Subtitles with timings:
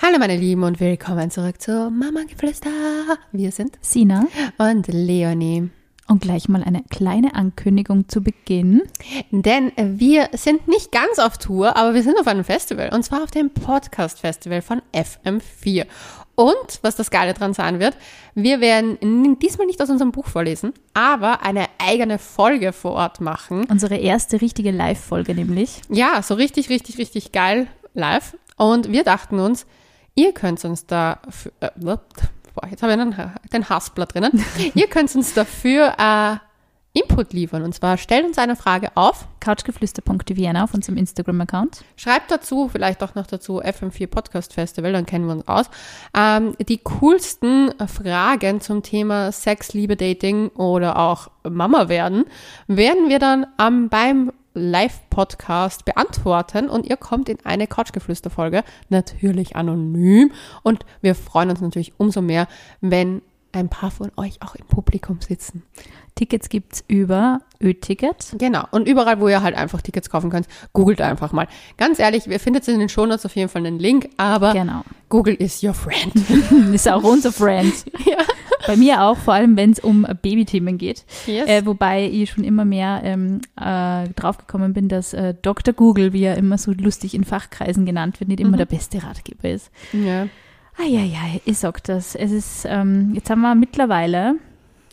[0.00, 2.70] Hallo meine Lieben und willkommen zurück zu Mama Geflüster.
[3.32, 4.28] Wir sind Sina.
[4.56, 5.70] und Leonie.
[6.06, 8.82] Und gleich mal eine kleine Ankündigung zu Beginn.
[9.32, 12.94] Denn wir sind nicht ganz auf Tour, aber wir sind auf einem Festival.
[12.94, 15.86] Und zwar auf dem Podcast Festival von FM4.
[16.36, 17.96] Und was das Geile dran sein wird,
[18.36, 23.64] wir werden diesmal nicht aus unserem Buch vorlesen, aber eine eigene Folge vor Ort machen.
[23.68, 25.80] Unsere erste richtige Live-Folge nämlich.
[25.88, 28.36] Ja, so richtig, richtig, richtig geil live.
[28.56, 29.66] Und wir dachten uns,
[30.18, 32.00] ihr könnt uns da, für, äh, boah,
[32.68, 33.14] jetzt habe ich einen,
[33.52, 34.44] den Haspler drinnen,
[34.74, 36.36] ihr könnt uns dafür äh,
[36.92, 37.62] Input liefern.
[37.62, 41.84] Und zwar stellt uns eine Frage auf, couchgeflüster.vienna auf unserem Instagram-Account.
[41.96, 45.66] schreibt dazu, vielleicht auch noch dazu FM4 Podcast Festival, dann kennen wir uns aus,
[46.16, 52.24] ähm, die coolsten Fragen zum Thema Sex, Liebe, Dating oder auch Mama werden,
[52.66, 60.32] werden wir dann ähm, beim Live-Podcast beantworten und ihr kommt in eine Couchgeflüster-Folge, natürlich anonym
[60.62, 62.48] und wir freuen uns natürlich umso mehr,
[62.80, 63.22] wenn
[63.52, 65.62] ein paar von euch auch im Publikum sitzen.
[66.14, 68.34] Tickets gibt's über Ö-Ticket.
[68.38, 68.64] Genau.
[68.72, 71.46] Und überall, wo ihr halt einfach Tickets kaufen könnt, googelt einfach mal.
[71.76, 74.82] Ganz ehrlich, ihr findet in den Shownotes auf jeden Fall einen Link, aber Genau.
[75.08, 76.12] Google is your friend.
[76.74, 77.72] Ist auch unser Friend.
[78.04, 78.18] ja.
[78.68, 81.06] Bei mir auch, vor allem wenn es um Babythemen geht.
[81.26, 81.48] Yes.
[81.48, 85.72] Äh, wobei ich schon immer mehr ähm, äh, draufgekommen bin, dass äh, Dr.
[85.72, 89.48] Google, wie er immer so lustig in Fachkreisen genannt wird, nicht immer der beste Ratgeber
[89.48, 89.70] ist.
[89.92, 90.28] ja.
[90.80, 92.14] Eieiei, ich sag das.
[92.14, 94.36] Es ist, ähm, jetzt haben wir mittlerweile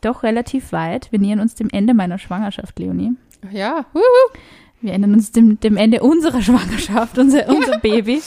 [0.02, 1.12] doch relativ weit.
[1.12, 3.12] Wir nähern uns dem Ende meiner Schwangerschaft, Leonie.
[3.52, 3.86] Ja.
[3.94, 4.40] Wuhu.
[4.86, 8.22] Wir erinnern uns dem, dem Ende unserer Schwangerschaft, unser, unser Baby.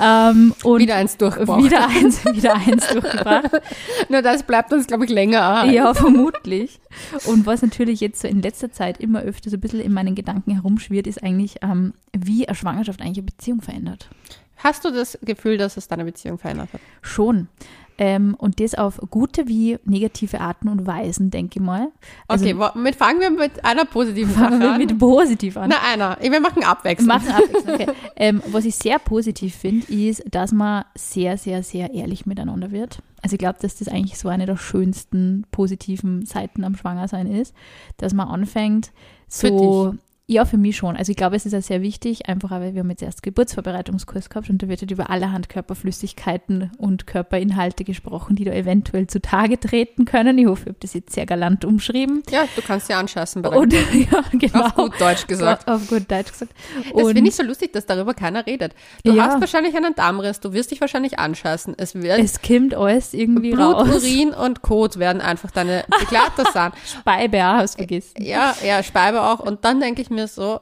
[0.00, 1.62] Ähm, und Wieder eins durchgebracht.
[1.62, 3.50] wieder eins, wieder eins durchgebracht.
[4.08, 5.74] Nur das bleibt uns, glaube ich, länger erhalten.
[5.74, 6.80] Ja, vermutlich.
[7.26, 10.14] Und was natürlich jetzt so in letzter Zeit immer öfter so ein bisschen in meinen
[10.14, 14.08] Gedanken herumschwirrt, ist eigentlich, ähm, wie eine Schwangerschaft eigentlich eine Beziehung verändert.
[14.56, 16.80] Hast du das Gefühl, dass es deine Beziehung verändert hat?
[17.02, 17.48] Schon.
[17.96, 21.88] Ähm, und das auf gute wie negative Arten und Weisen, denke ich mal.
[22.26, 24.78] Also, Okay, mit, fangen wir mit einer positiven fangen Sache wir an.
[24.78, 25.70] mit positiv an.
[25.70, 26.18] Na, einer.
[26.20, 27.08] Wir machen Abwechslung.
[27.08, 27.86] Machen abwechselnd, okay.
[28.16, 32.98] ähm, was ich sehr positiv finde, ist, dass man sehr, sehr, sehr ehrlich miteinander wird.
[33.22, 37.54] Also ich glaube, dass das eigentlich so eine der schönsten positiven Seiten am Schwangersein ist,
[37.96, 38.90] dass man anfängt,
[39.28, 39.94] so
[40.26, 40.96] ja, für mich schon.
[40.96, 44.30] Also ich glaube, es ist ja sehr wichtig, einfach weil wir haben jetzt erst Geburtsvorbereitungskurs
[44.30, 49.60] gehabt und da wird halt über allerhand Körperflüssigkeiten und Körperinhalte gesprochen, die da eventuell zutage
[49.60, 50.38] treten können.
[50.38, 52.22] Ich hoffe, ich habe das jetzt sehr galant umschrieben.
[52.30, 53.42] Ja, du kannst dir anschassen.
[53.42, 54.64] Bei Und ja, genau.
[54.64, 55.68] Auf gut Deutsch gesagt.
[55.68, 56.52] Auf gut Deutsch gesagt.
[56.74, 58.74] Das Und finde ich so lustig, dass darüber keiner redet.
[59.04, 59.26] Du Ja.
[59.26, 61.74] hast wahrscheinlich einen Darmriss, du wirst dich wahrscheinlich anschassen.
[61.76, 63.88] Es wird es kommt alles irgendwie Blut, raus.
[64.02, 66.72] Urin und Kot werden einfach deine Begleiter sein.
[66.86, 68.22] Speibe auch, hast vergessen.
[68.22, 69.40] Ja, ja, Speibe auch.
[69.40, 70.60] Und dann denke ich mir so,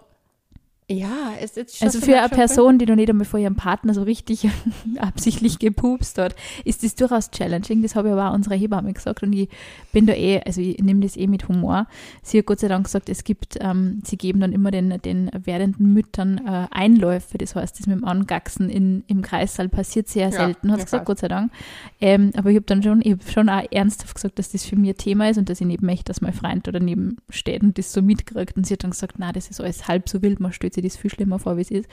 [0.91, 3.55] ja, ist jetzt schon Also so für eine Person, die noch nicht einmal vor ihrem
[3.55, 4.49] Partner so richtig
[4.99, 6.35] absichtlich gepupst hat,
[6.65, 7.83] ist das durchaus challenging.
[7.83, 9.49] Das habe ich aber auch unserer Hebamme gesagt und ich
[9.93, 11.87] bin da eh, also ich nehme das eh mit Humor.
[12.23, 15.31] Sie hat Gott sei Dank gesagt, es gibt, ähm, sie geben dann immer den, den
[15.33, 20.31] werdenden Müttern äh, Einläufe, das heißt, das mit dem Angachsen in, im Kreissaal passiert sehr
[20.31, 21.07] Ja, selten, hat sie gesagt.
[21.07, 21.53] Gott sei Dank.
[22.01, 24.77] Ähm, aber ich habe dann schon, ich hab schon auch ernsthaft gesagt, dass das für
[24.77, 27.63] mich ein Thema ist und dass ich nicht möchte, dass mein Freund da daneben steht
[27.63, 28.57] und das so mitkriegt.
[28.57, 30.93] Und sie hat dann gesagt, na, das ist alles halb so wild, man stellt sich
[30.93, 31.89] das viel schlimmer vor, wie es ist.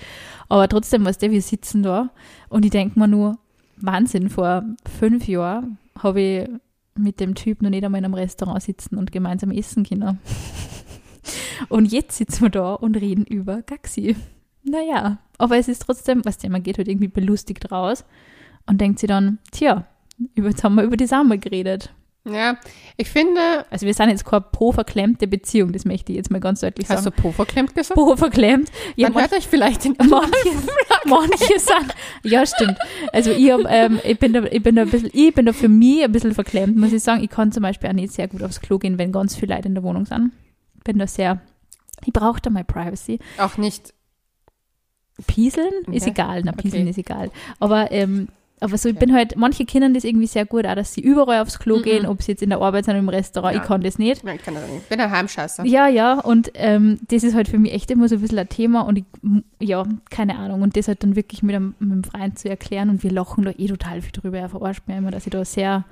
[0.48, 2.10] Aber trotzdem, weißt du, wir sitzen da
[2.50, 3.38] und ich denke mir nur,
[3.78, 4.64] Wahnsinn, vor
[5.00, 6.50] fünf Jahren habe ich
[6.96, 10.20] mit dem Typ noch nicht einmal in einem Restaurant sitzen und gemeinsam essen können.
[11.68, 14.16] Und jetzt sitzen wir da und reden über Gaxi.
[14.64, 18.06] Naja, aber es ist trotzdem, weißt du, man geht halt irgendwie belustigt raus
[18.66, 19.86] und denkt sich dann, tja,
[20.36, 21.94] jetzt haben wir über die Sache geredet.
[22.32, 22.58] Ja,
[22.98, 26.60] ich finde, Also wir sind jetzt keine pro-verklemmte Beziehung, das möchte ich jetzt mal ganz
[26.60, 27.22] deutlich hast du sagen.
[27.22, 27.96] Po verklemmt gesagt?
[27.98, 28.70] Pro-verklemmt.
[28.96, 30.30] Ja, Man hört euch vielleicht in manche,
[31.06, 32.78] manche sind, ja stimmt.
[33.14, 35.54] Also ich, hab, ähm, ich, bin da, ich, bin da ein bisschen, ich bin da
[35.54, 37.24] für mich ein bisschen verklemmt, muss ich sagen.
[37.24, 39.68] Ich kann zum Beispiel auch nicht sehr gut aufs Klo gehen, wenn ganz viele Leute
[39.70, 40.32] in der Wohnung sind.
[40.84, 41.40] Bin da sehr,
[42.06, 43.20] ich brauche da mal Privacy.
[43.38, 43.94] auch nicht.
[45.28, 46.12] Pieseln ist Okay.
[46.12, 46.90] egal, na, Pieseln Okay.
[46.92, 47.32] ist egal.
[47.60, 48.30] Aber, ähm,
[48.62, 51.42] aber so, ich bin halt, manche kennen das irgendwie sehr gut, auch dass sie überall
[51.42, 51.84] aufs Klo Mhm.
[51.84, 53.62] gehen, ob sie jetzt in der Arbeit sind oder im Restaurant, Ja.
[53.62, 54.24] ich kann das nicht.
[54.24, 54.82] Nein, ich kann das nicht.
[54.84, 55.66] Ich bin ein Heimscheißer.
[55.66, 58.50] Ja, ja, und ähm, das ist halt für mich echt immer so ein bisschen ein
[58.50, 59.06] Thema und ich,
[59.60, 60.62] ja, keine Ahnung.
[60.62, 63.44] Und das halt dann wirklich mit einem, mit einem Freund zu erklären und wir lachen
[63.46, 64.38] da eh total viel drüber.
[64.40, 65.86] Er verarscht mir immer, dass ich da sehr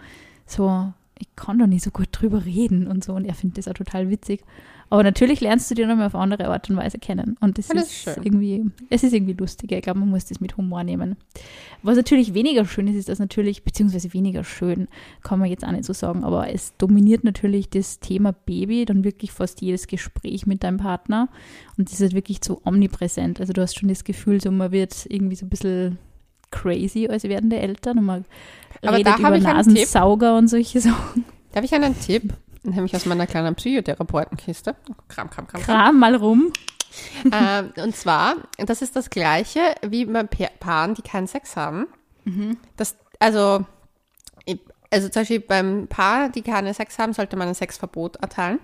[0.45, 3.67] so, ich kann da nicht so gut drüber reden und so und er findet das
[3.67, 4.41] auch total witzig.
[4.89, 7.35] Aber natürlich lernst du dir nochmal auf andere Art und Weise kennen.
[7.41, 8.23] Und das, Ja, das ist, ist schön.
[8.23, 9.71] irgendwie, es ist irgendwie lustig.
[9.71, 11.17] Ich glaube, man muss das mit Humor nehmen.
[11.83, 14.87] Was natürlich weniger schön ist, ist das natürlich, beziehungsweise weniger schön,
[15.23, 19.03] kann man jetzt auch nicht so sagen, aber es dominiert natürlich das Thema Baby, dann
[19.03, 21.27] wirklich fast jedes Gespräch mit deinem Partner.
[21.77, 23.39] Und das ist halt wirklich so omnipräsent.
[23.41, 25.97] Also du hast schon das Gefühl, so man wird irgendwie so ein bisschen
[26.49, 28.25] crazy als werdende Eltern und man
[28.81, 29.37] Aber redet über.
[29.37, 31.25] Nasensauger und solche Sachen.
[31.51, 32.33] Da habe ich einen Tipp,
[32.63, 34.75] nämlich aus meiner kleinen Psychotherapeutenkiste.
[35.07, 35.75] Kram, kram, kram, kram.
[35.75, 36.51] Kram mal rum.
[37.31, 41.87] ähm, und zwar, das ist das Gleiche wie bei Pa- Paaren, die keinen Sex haben.
[42.75, 43.65] Das, also,
[44.91, 48.59] also zum Beispiel beim Paar, die keinen Sex haben, sollte man ein Sexverbot erteilen.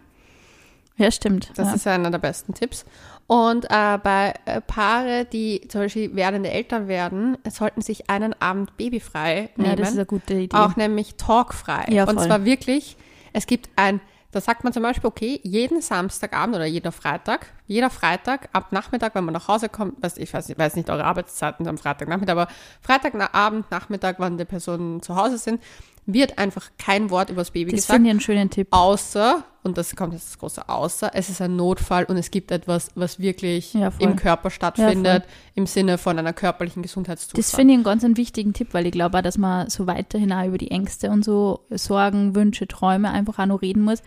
[0.98, 1.52] Ja, stimmt.
[1.56, 1.74] Das ja.
[1.76, 2.86] ist einer der besten Tipps.
[3.26, 8.76] Und äh, bei äh, Paare, die zum Beispiel werdende Eltern werden, sollten sich einen Abend
[8.78, 9.70] babyfrei nehmen.
[9.70, 10.56] ja, das ist eine gute Idee.
[10.56, 11.86] auch nämlich talkfrei.
[11.90, 12.26] Ja, und voll.
[12.28, 12.98] zwar wirklich,
[13.34, 14.00] es gibt ein,
[14.32, 19.14] da sagt man zum Beispiel, okay, jeden Samstagabend oder jeder Freitag, jeder Freitag ab Nachmittag,
[19.14, 22.48] wenn man nach Hause kommt, weiß, ich weiß, weiß nicht eure Arbeitszeiten am Freitagnachmittag, aber
[22.82, 25.62] Freitagabend, Nachmittag, wann die Personen zu Hause sind,
[26.06, 27.96] wird einfach kein Wort über das Baby das gesagt.
[27.96, 28.68] finde ich einen schönen Tipp.
[28.72, 32.52] Außer, und das kommt jetzt das große Außer, es ist ein Notfall und es gibt
[32.52, 35.24] etwas, was wirklich Ja, im Körper stattfindet,
[35.56, 37.38] im Sinne von einer körperlichen Gesundheitszustand.
[37.38, 39.88] Das finde ich einen ganz einen wichtigen Tipp, weil ich glaube auch, dass man so
[39.88, 44.04] weiterhin auch über die Ängste und so Sorgen, Wünsche, Träume einfach auch noch reden muss.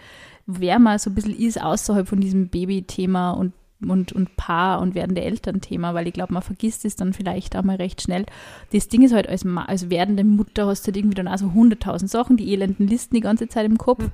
[0.47, 3.53] Wer mal so ein bisschen ist außerhalb von diesem Baby-Thema und,
[3.91, 7.63] und, und Paar- und werdende Eltern-Thema, weil ich glaube, man vergisst es dann vielleicht auch
[7.63, 8.27] mal recht schnell.
[8.73, 11.53] Das Ding ist halt, als, als werdende Mutter hast du halt irgendwie dann auch so
[11.53, 14.05] hunderttausend Sachen, die elenden Listen die ganze Zeit im Kopf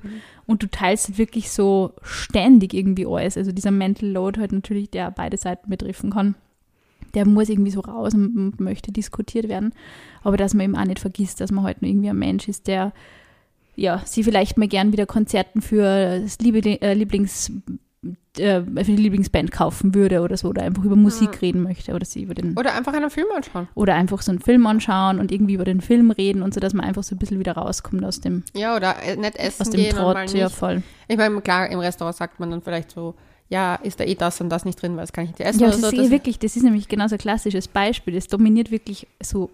[0.45, 3.37] und du teilst halt wirklich so ständig irgendwie alles.
[3.37, 6.35] Also dieser Mental Load halt natürlich, der beide Seiten betreffen kann
[7.13, 9.73] der muss irgendwie so raus und, möchte diskutiert werden.
[10.23, 12.67] Aber dass man eben auch nicht vergisst, dass man halt nur irgendwie ein Mensch ist,
[12.67, 12.91] der
[13.75, 17.51] ja, sie vielleicht mal gern wieder Konzerten für das äh, Lieblings,
[18.39, 22.05] äh, für die Lieblingsband kaufen würde oder so, oder einfach über Musik reden möchte oder
[22.05, 23.67] sie über den Oder einfach einen Film anschauen.
[23.75, 26.73] oder einfach so einen Film anschauen und irgendwie über den Film reden und so, dass
[26.73, 29.69] man einfach so ein bisschen wieder rauskommt aus dem, Ja, oder äh, nicht essen aus
[29.69, 30.33] dem Trott.
[30.33, 30.81] Ja, voll.
[31.07, 33.15] Ich meine, klar, im Restaurant sagt man dann vielleicht so,
[33.49, 35.59] ja, ist da eh das und das nicht drin, weil das kann ich nicht essen
[35.59, 35.87] Ja, das so.
[35.87, 38.15] ist eh wirklich, das ist nämlich genau so ein klassisches Beispiel.
[38.15, 39.51] Das dominiert wirklich so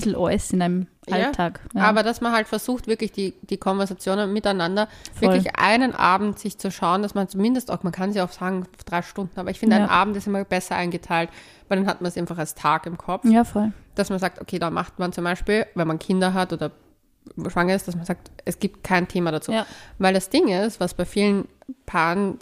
[0.00, 1.60] bisschen alles in einem Ja, Alltag.
[1.74, 1.82] Ja.
[1.82, 5.28] Aber dass man halt versucht, wirklich die, die Konversationen miteinander, Voll.
[5.34, 8.66] wirklich einen Abend sich zu schauen, dass man zumindest auch, man kann sie auch sagen,
[8.86, 9.84] drei Stunden, aber ich finde, Ja.
[9.84, 11.30] ein Abend ist immer besser eingeteilt,
[11.68, 13.24] weil dann hat man es einfach als Tag im Kopf.
[13.24, 13.72] ja, voll.
[13.94, 16.70] Dass man sagt, okay, da macht man zum Beispiel, wenn man Kinder hat oder
[17.48, 19.52] schwanger ist, dass man sagt, es gibt kein Thema dazu.
[19.52, 19.66] Ja.
[19.98, 21.46] Weil das Ding ist, was bei vielen
[21.84, 22.38] Paaren,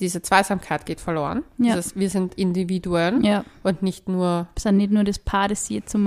[0.00, 1.42] diese Zweisamkeit geht verloren.
[1.56, 1.74] Ja.
[1.74, 3.44] Dieses, wir sind Individuen Ja.
[3.62, 6.02] und nicht nur Es ist nicht nur das Paar, das sich jetzt ein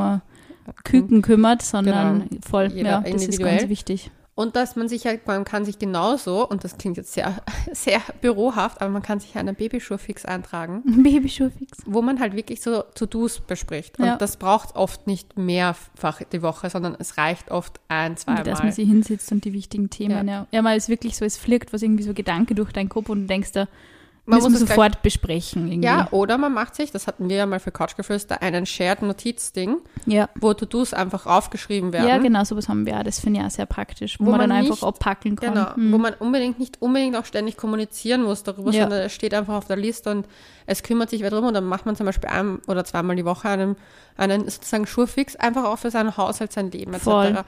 [0.84, 2.78] Küken kümmert, sondern voll, Genau.
[2.78, 4.12] Jeder ja, das ist ganz wichtig.
[4.36, 7.42] Und dass man sich halt, man kann sich genauso, und das klingt jetzt sehr,
[7.74, 11.80] sehr bürohaft, aber man kann sich einen Babyschuhfix eintragen, Babyschuhfix.
[11.86, 14.00] wo man halt wirklich so To-Dos bespricht.
[14.00, 14.16] Und Ja.
[14.16, 18.16] das braucht oft nicht mehrfach die Woche, sondern es reicht oft ein,
[18.46, 20.48] Dass man sich hinsetzt und die wichtigen Themen, ja.
[20.52, 23.24] Ja, mal ist wirklich so, es fliegt was irgendwie so Gedanke durch deinen Kopf und
[23.24, 23.68] du denkst da,
[24.30, 25.88] Man muss es sofort besprechen irgendwie.
[25.88, 29.78] Ja, oder man macht sich, das hatten wir ja mal für Couchgeflüster, einen Shared Notizding,
[30.06, 30.30] ja.
[30.40, 32.08] wo To-Dos einfach aufgeschrieben werden.
[32.08, 33.04] Ja, genau, sowas haben wir auch.
[33.04, 35.54] Das finde ich auch sehr praktisch, wo, Wo man dann man einfach nicht- abpacken kann.
[35.54, 35.92] Genau, Mhm.
[35.94, 38.84] wo man unbedingt nicht unbedingt auch ständig kommunizieren muss darüber, Ja.
[38.84, 40.28] sondern es steht einfach auf der Liste und
[40.66, 43.26] es kümmert sich wer drum und dann macht man zum Beispiel ein oder zweimal die
[43.26, 43.76] Woche einen,
[44.18, 47.04] einen sozusagen Schurfix, einfach auch für seinen Haushalt, sein Leben etc.
[47.04, 47.44] Voll.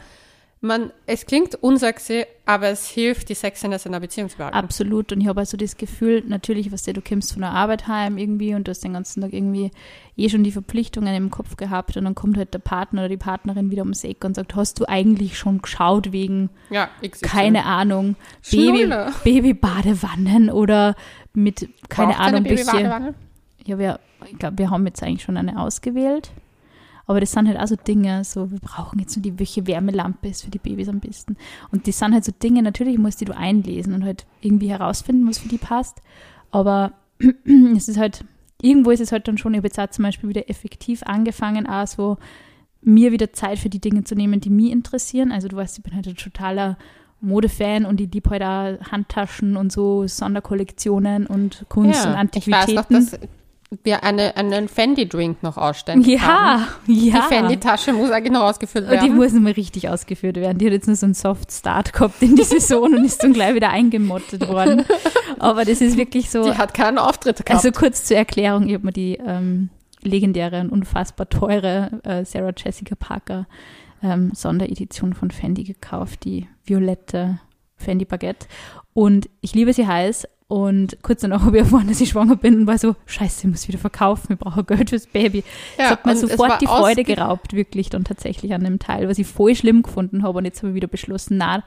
[0.64, 4.56] Man, es klingt unsexy, aber es hilft, die Sexiness in der Beziehung zu behalten.
[4.56, 5.12] Absolut.
[5.12, 8.20] Und ich habe also das Gefühl, natürlich, was du, du kommst von der Arbeit heim
[8.20, 9.72] irgendwie und du hast den ganzen Tag irgendwie
[10.18, 13.18] eh schon die Verpflichtungen im Kopf gehabt und dann kommt halt der Partner oder die
[13.18, 16.90] Partnerin wieder ums Eck und sagt, hast du eigentlich schon geschaut wegen, Ja,
[17.24, 18.16] keine Ahnung,
[18.52, 18.88] Baby.
[19.24, 20.96] Babybadewannen oder
[21.34, 23.16] mit, keine Braucht Ahnung, bisschen.
[23.66, 24.00] Ja, wir,
[24.30, 26.30] ich glaube, wir haben jetzt eigentlich schon eine ausgewählt.
[27.08, 30.30] Aber das sind halt auch so Dinge, so wir brauchen jetzt nur die welche Wärmelampe
[30.30, 31.38] ist für die Babys am besten.
[31.72, 35.28] Und das sind halt so Dinge, natürlich musst die du einlesen und halt irgendwie herausfinden,
[35.28, 36.02] was für die passt.
[36.52, 36.94] Aber
[37.76, 38.24] es ist halt,
[38.62, 41.68] irgendwo ist es halt dann schon, ich habe jetzt auch zum Beispiel wieder effektiv angefangen,
[41.68, 42.18] auch so
[42.82, 45.32] mir wieder Zeit für die Dinge zu nehmen, die mich interessieren.
[45.32, 46.78] Also du weißt, ich bin halt ein totaler
[47.22, 52.66] Modefan und ich liebe halt auch Handtaschen und so Sonderkollektionen und Kunst und ich weiß
[52.68, 52.76] Antiquitäten.
[52.76, 53.20] noch, dass
[53.84, 56.02] wir eine, einen Fendi-Drink noch ausstellen.
[56.02, 56.68] Ja, ja.
[56.88, 59.16] Die Fendi-Tasche muss eigentlich noch ausgefüllt Und die werden.
[59.16, 60.58] muss mal richtig ausgeführt werden.
[60.58, 63.34] Die hat jetzt nur so einen Soft Start gehabt in die Saison und ist dann
[63.34, 64.86] gleich wieder eingemottet worden.
[65.40, 66.44] Aber das ist wirklich so.
[66.44, 67.52] Die hat keinen Auftritt gehabt.
[67.52, 69.70] Also kurz zur Erklärung, ich habe mir die ähm,
[70.02, 73.48] legendäre und unfassbar teure äh, Sarah Jessica Parker
[74.04, 77.40] ähm, Sonderedition von Fendi gekauft, die violette
[77.78, 78.48] Fendi Baguette.
[78.94, 82.56] Und ich liebe sie heiß Und kurz danach habe ich erfahren, dass ich schwanger bin
[82.56, 85.46] und war so, scheiße, ich muss wieder verkaufen, ich brauche Geld fürs Baby.
[85.78, 89.18] Ja, das hat mir sofort die Freude geraubt, wirklich dann tatsächlich an dem Teil, was
[89.18, 90.40] ich voll schlimm gefunden habe.
[90.40, 91.64] Und jetzt habe ich wieder beschlossen, na,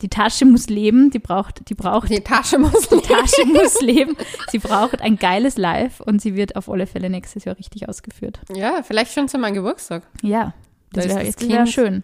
[0.00, 4.16] die Tasche muss leben, die braucht, die braucht, Die Tasche muss die Tasche muss leben.
[4.50, 8.40] Sie braucht ein geiles Live und sie wird auf alle Fälle nächstes Jahr richtig ausgeführt.
[8.56, 10.04] Ja, vielleicht schon zu meinem Geburtstag.
[10.22, 10.54] Ja,
[10.94, 12.02] das wäre wär schön.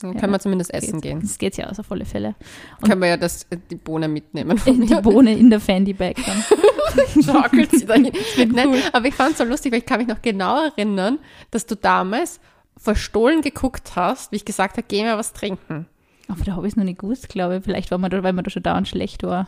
[0.00, 0.20] Dann Ja.
[0.20, 1.20] können wir zumindest essen gehen.
[1.20, 2.34] Das geht ja aus auf alle Fälle.
[2.80, 4.60] Und- Können wir ja das, die Bohne mitnehmen.
[4.66, 4.94] Die.
[5.02, 7.22] Bohne in der Fandy-Bag dann.
[7.24, 8.10] schaukelt sie dahin.
[8.52, 8.80] Nein, cool.
[8.92, 11.18] aber ich fand es so lustig, weil ich kann mich noch genau erinnern,
[11.50, 12.40] dass du damals
[12.76, 15.86] verstohlen geguckt hast, wie ich gesagt habe, geh mal was trinken.
[16.28, 17.64] Aber da habe ich es noch nicht gewusst, glaube ich.
[17.64, 19.46] Vielleicht war man da, weil man da schon dauernd schlecht war.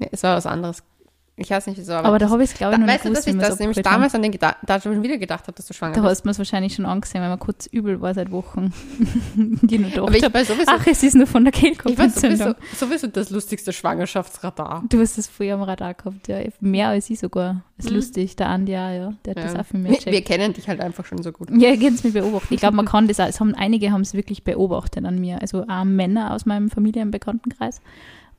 [0.00, 0.82] Ja, es war was anderes.
[1.34, 3.10] Ich weiß nicht wieso, Aber, da habe ich es, glaube ich, da, noch weißt du,
[3.10, 5.72] dass ich das nämlich damals an den Geda da schon wieder gedacht habe, dass du
[5.72, 6.10] schwanger Da bist.
[6.10, 8.70] hast du es wahrscheinlich schon angesehen, weil man kurz übel war seit Wochen.
[9.34, 11.88] Die nur Aber ich war sowieso, ach, es ist nur von der ich war sowieso,
[11.88, 12.54] Kehlkopfentzündung.
[12.76, 14.84] sowieso das lustigste Schwangerschaftsradar.
[14.90, 16.38] Du hast das früher am Radar gehabt, ja.
[16.60, 17.62] Mehr als ich sogar.
[17.78, 17.96] ist Mhm.
[17.96, 18.36] lustig.
[18.36, 19.12] Der Andi auch, ja.
[19.24, 19.60] Der hat das Ja.
[19.60, 20.12] auch für mich Wir, gecheckt.
[20.14, 21.48] wir kennen dich halt einfach schon so gut.
[21.50, 22.52] Ja, ihr könnt es mir beobachten.
[22.52, 23.26] Ich glaube, man kann das auch.
[23.26, 25.40] Es haben, einige haben es wirklich beobachtet an mir.
[25.40, 27.80] Also auch Männer aus meinem Familienbekanntenkreis.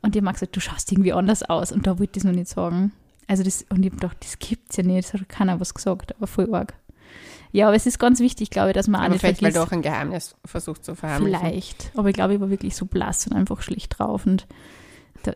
[0.04, 1.72] Und die haben auch gesagt, du schaust irgendwie anders aus.
[1.72, 2.92] Und da wollte ich es noch nicht sagen.
[3.28, 5.12] Also das, und ich habe gedacht, das gibt's ja nicht.
[5.12, 6.76] Das hat keiner was gesagt, aber voll arg.
[7.54, 9.52] Ja, aber es ist ganz wichtig, glaube ich, dass man auch Aber nicht vielleicht, weil
[9.52, 9.72] vergisst.
[9.72, 11.40] du auch ein Geheimnis versuchst zu verheimlichen.
[11.40, 11.92] Vielleicht.
[11.96, 14.26] Aber ich glaube, ich war wirklich so blass und einfach schlecht drauf.
[14.26, 14.48] Und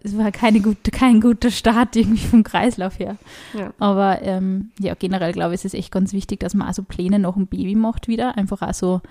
[0.04, 3.18] es war keine gute, kein guter Start irgendwie vom Kreislauf her.
[3.54, 3.72] Ja.
[3.78, 6.84] Aber ähm, ja, generell glaube ich, es ist echt ganz wichtig, dass man auch so
[6.84, 8.36] Pläne nach dem Baby macht wieder.
[8.36, 9.02] Einfach auch so,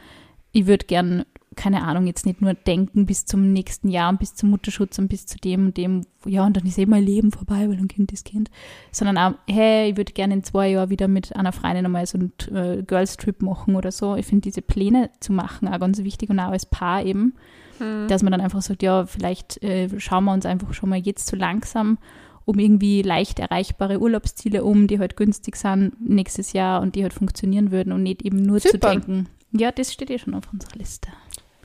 [0.53, 1.25] ich würde gern,
[1.57, 5.09] keine Ahnung, jetzt nicht nur denken bis zum nächsten Jahr und bis zum Mutterschutz und
[5.09, 7.89] bis zu dem und dem, ja, und dann ist eh mein Leben vorbei, weil ein
[7.89, 8.51] Kind ist Kind.
[8.93, 12.19] Sondern auch, hey, ich würde gerne in zwei Jahren wieder mit einer Freundin einmal so
[12.19, 14.15] einen äh, Girls Trip machen oder so.
[14.17, 17.35] Ich finde diese Pläne zu machen auch ganz wichtig und auch als Paar eben,
[17.79, 18.09] Hm.
[18.09, 21.27] dass man dann einfach sagt, ja, vielleicht äh, schauen wir uns einfach schon mal jetzt
[21.27, 21.99] so langsam
[22.47, 27.13] um irgendwie leicht erreichbare Urlaubsziele um, die halt günstig sind nächstes Jahr und die halt
[27.13, 29.01] funktionieren würden und nicht eben nur zu Zypern.
[29.03, 29.29] denken.
[29.53, 31.09] Ja, das steht eh schon auf unserer Liste.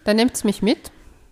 [0.04, 0.92] Dann nimmt's mich mit.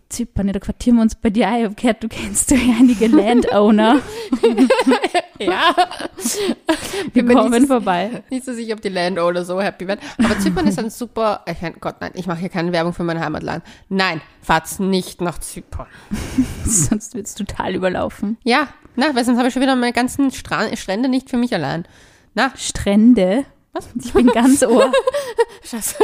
[0.09, 1.57] Zypern, ja, da quartieren wir uns bei dir ein.
[1.59, 4.01] Ich habe gehört, du kennst du einige Landowner.
[5.41, 5.73] Ja.
[7.13, 8.23] Wir kommen nicht, vorbei.
[8.29, 10.01] nicht so sicher, ob die Landowner so happy werden.
[10.21, 13.05] Aber Zypern ist ein super, ich mein, Gott nein, ich mache hier keine Werbung für
[13.05, 13.63] mein Heimatland.
[13.87, 15.87] Nein, fahrt's nicht nach Zypern.
[16.65, 18.37] Sonst wird es total überlaufen.
[18.43, 21.53] Ja, na, weil sonst habe ich schon wieder meine ganzen Stra Strände nicht für mich
[21.53, 21.85] allein.
[22.33, 23.45] Na, Strände.
[23.73, 23.87] Was?
[24.03, 24.91] Ich bin ganz ohr.
[25.63, 25.95] Scheiße.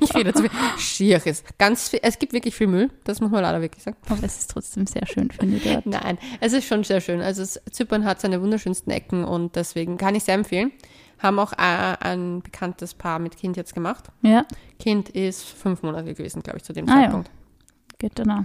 [0.00, 0.50] Ich rede zu viel.
[0.78, 1.44] Schier ist.
[1.58, 3.96] Ganz viel, es gibt wirklich viel Müll, das muss man leider wirklich sagen.
[4.08, 5.84] Aber es ist trotzdem sehr schön, finde ich dort.
[5.86, 7.20] Nein, es ist schon sehr schön.
[7.20, 10.72] Also es, Zypern hat seine wunderschönsten Ecken und deswegen kann ich sehr empfehlen.
[11.18, 11.56] Haben auch äh,
[12.00, 14.04] ein bekanntes Paar mit Kind jetzt gemacht.
[14.22, 14.46] Ja,
[14.78, 17.02] Kind ist fünf Monate gewesen, glaube ich, zu dem Ah, ja.
[17.02, 17.30] Zeitpunkt.
[17.98, 18.42] geht dann auch.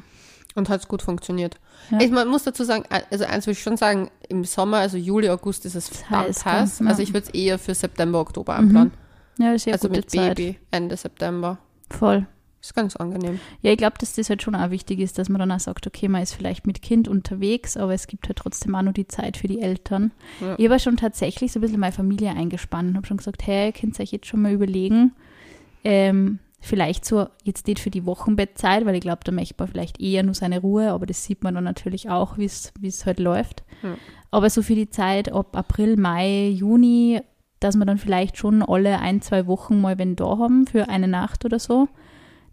[0.53, 1.55] Und hat gut funktioniert.
[1.91, 2.01] Ja.
[2.01, 5.29] Ich man muss dazu sagen, also eins würde ich schon sagen, im Sommer, also Juli,
[5.29, 6.87] August ist es verdammt heiß, gell?
[6.87, 6.91] Ja.
[6.91, 8.91] Also ich würde es eher für September, Oktober einplanen.
[9.39, 10.35] Ja, das ist ja also gute mit Zeit.
[10.35, 11.57] Baby Ende September.
[11.89, 12.27] Voll.
[12.61, 13.39] Ist ganz angenehm.
[13.63, 15.87] Ja, ich glaube, dass das halt schon auch wichtig ist, dass man dann auch sagt,
[15.87, 19.07] okay, man ist vielleicht mit Kind unterwegs, aber es gibt halt trotzdem auch noch die
[19.07, 20.11] Zeit für die Eltern.
[20.39, 20.55] Ja.
[20.59, 23.71] Ich habe schon tatsächlich so ein bisschen meine Familie eingespannt und habe schon gesagt, hey,
[23.71, 25.13] könnt ihr euch jetzt schon mal überlegen,
[25.83, 29.99] ähm, vielleicht so, jetzt nicht für die Wochenbettzeit, weil ich glaube, da möchte man vielleicht
[29.99, 33.63] eher nur seine Ruhe, aber das sieht man dann natürlich auch, wie es halt läuft.
[33.83, 33.95] Ja.
[34.29, 37.21] Aber so für die Zeit ab April, Mai, Juni,
[37.59, 41.07] dass wir dann vielleicht schon alle ein, zwei Wochen mal wenn da haben für eine
[41.07, 41.89] Nacht oder so,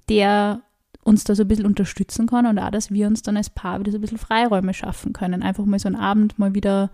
[0.08, 0.62] der
[1.04, 3.80] uns da so ein bisschen unterstützen kann und auch, dass wir uns dann als Paar
[3.80, 5.42] wieder so ein bisschen Freiräume schaffen können.
[5.42, 6.90] Einfach mal so einen Abend mal wieder,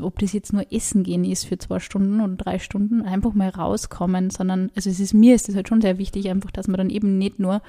[0.00, 3.48] ob das jetzt nur Essen gehen ist für zwei Stunden oder drei Stunden, einfach mal
[3.48, 6.78] rauskommen, sondern, also es ist mir ist das halt schon sehr wichtig, einfach, dass man
[6.78, 7.62] dann eben nicht nur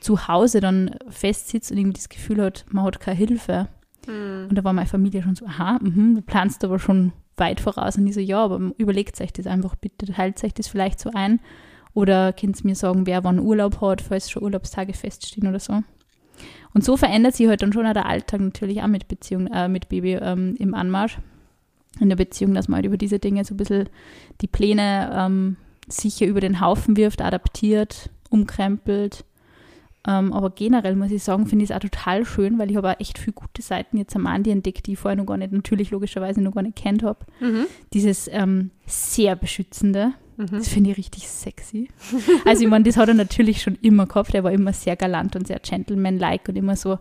[0.00, 3.68] zu Hause dann festsitzt und irgendwie das Gefühl hat, man hat keine Hilfe.
[4.48, 7.96] Und da war meine Familie schon so, aha, mhm, du planst aber schon weit voraus.
[7.96, 11.10] Und ich so, ja, aber überlegt euch das einfach bitte, teilt euch das vielleicht so
[11.12, 11.40] ein.
[11.94, 15.82] Oder könnt ihr mir sagen, wer wann Urlaub hat, falls schon Urlaubstage feststehen oder so.
[16.74, 19.88] Und so verändert sich halt dann schon der Alltag natürlich auch mit Beziehung, äh, mit
[19.88, 21.18] Baby ähm, im Anmarsch.
[22.00, 23.88] In der Beziehung, dass man halt über diese Dinge so ein bisschen
[24.40, 25.56] die Pläne ähm,
[25.88, 29.24] sicher über den Haufen wirft, adaptiert, umkrempelt.
[30.06, 32.90] Ähm, aber generell muss ich sagen, finde ich es auch total schön, weil ich habe
[32.90, 35.52] auch echt viele gute Seiten jetzt am Andi entdeckt, die ich vorher noch gar nicht,
[35.52, 37.26] natürlich logischerweise noch gar nicht kennt habe.
[37.40, 37.66] Mhm.
[37.92, 40.46] Dieses ähm, sehr beschützende, Mhm.
[40.52, 41.88] das finde ich richtig sexy.
[42.44, 44.32] Also ich meine, das hat er natürlich schon immer gehabt.
[44.34, 46.98] Er war immer sehr galant und sehr gentleman-like und immer so,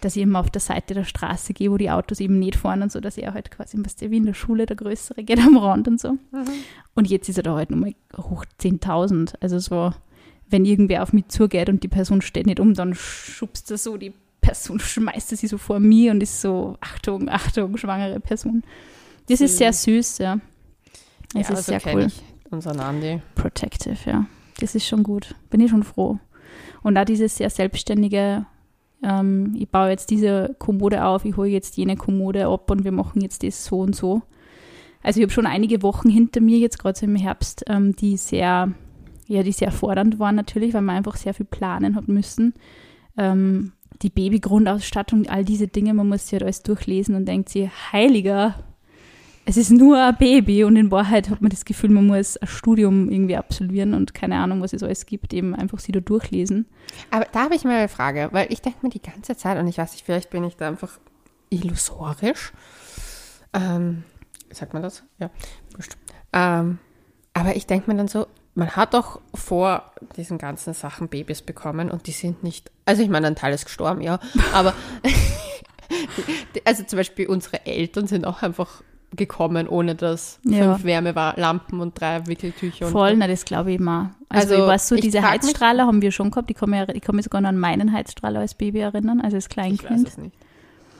[0.00, 2.82] dass ich immer auf der Seite der Straße gehe, wo die Autos eben nicht fahren
[2.82, 5.38] und so, dass er halt quasi, was der wie in der Schule, der Größere geht
[5.38, 6.14] am Rand und so.
[6.32, 6.48] Mhm.
[6.96, 9.34] Und jetzt ist er da halt nochmal hoch 10.000.
[9.40, 9.92] Also so,
[10.48, 13.96] wenn irgendwer auf mich zugeht und die Person steht nicht um, dann schubst er so
[13.98, 18.64] die Person schmeißt sie so vor mir und ist so, Achtung, Achtung, schwangere Person.
[19.28, 20.40] Das ist sehr süß, ja.
[21.36, 22.08] Es ja, ist so sehr cool.
[22.08, 22.20] Ich
[22.50, 23.22] unseren Andi.
[23.34, 24.26] Protective, ja.
[24.58, 25.34] Das ist schon gut.
[25.50, 26.18] Bin ich schon froh.
[26.82, 28.46] Und auch dieses sehr selbstständige,
[29.02, 32.92] ähm, ich baue jetzt diese Kommode auf, ich hole jetzt jene Kommode ab und wir
[32.92, 34.22] machen jetzt das so und so.
[35.02, 38.16] Also ich habe schon einige Wochen hinter mir, jetzt gerade so im Herbst, ähm, die
[38.16, 38.72] sehr,
[39.26, 42.54] ja, die sehr fordernd waren natürlich, weil man einfach sehr viel planen hat müssen.
[43.16, 47.68] Ähm, die Babygrundausstattung, all diese Dinge, man muss sich halt alles durchlesen und denkt sich,
[47.92, 48.54] heiliger,
[49.50, 52.46] es ist nur ein Baby und in Wahrheit hat man das Gefühl, man muss ein
[52.46, 56.66] Studium irgendwie absolvieren und keine Ahnung, was es alles gibt, eben einfach sie da durchlesen.
[57.10, 59.66] Aber da habe ich mal eine Frage, weil ich denke mir die ganze Zeit, und
[59.66, 61.00] ich weiß nicht, vielleicht bin ich da einfach
[61.48, 62.52] illusorisch.
[63.52, 64.04] Ähm,
[64.52, 65.02] sagt man das?
[65.18, 65.30] Ja.
[66.32, 66.78] Ähm,
[67.34, 71.90] aber ich denke mir dann so, man hat doch vor diesen ganzen Sachen Babys bekommen
[71.90, 74.20] und die sind nicht, also ich meine, ein Teil ist gestorben, ja,
[74.52, 74.74] aber
[76.64, 78.82] also zum Beispiel unsere Eltern sind auch einfach
[79.16, 80.74] gekommen, ohne dass Ja.
[80.74, 84.10] fünf Wärmelampen und drei Wickeltücher und Voll, na, das glaube ich immer.
[84.28, 86.50] Also, Also, ich weiß so, diese Heizstrahler haben wir schon gehabt.
[86.50, 89.36] Ich kann, mich, ich kann mich sogar noch an meinen Heizstrahler als Baby erinnern, also
[89.36, 90.08] als Ich weiß Kleinkind.
[90.08, 90.36] es nicht.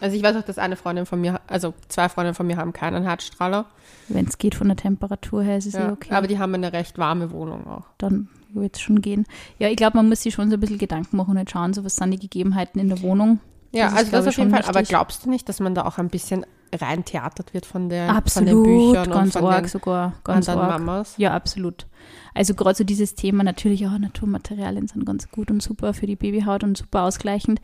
[0.00, 2.72] Also ich weiß auch, dass eine Freundin von mir, also zwei Freundinnen von mir haben
[2.72, 3.66] keinen Herzstrahler.
[4.08, 6.12] Wenn es geht von der Temperatur her, ist es ja, Ja, okay.
[6.14, 7.84] Aber die haben eine recht warme Wohnung auch.
[7.98, 9.26] dann wird es schon gehen.
[9.58, 11.72] Ja, ich glaube, man muss sich schon so ein bisschen Gedanken machen und nicht schauen,
[11.74, 13.38] so was sind die Gegebenheiten in der Wohnung.
[13.72, 14.62] Ja, Das ist, also glaub das auf jeden Fall.
[14.62, 14.88] Aber wichtig.
[14.88, 18.14] glaubst du nicht, dass man da auch ein bisschen rein theatert wird von, der, von
[18.44, 20.80] den Absolut, Büchern ganz und von arg den sogar, ganz anderen arg.
[20.80, 21.14] Mamas?
[21.16, 21.86] Ja, absolut.
[22.34, 26.16] Also gerade so dieses Thema natürlich auch Naturmaterialien sind ganz gut und super für die
[26.16, 27.60] Babyhaut und super ausgleichend.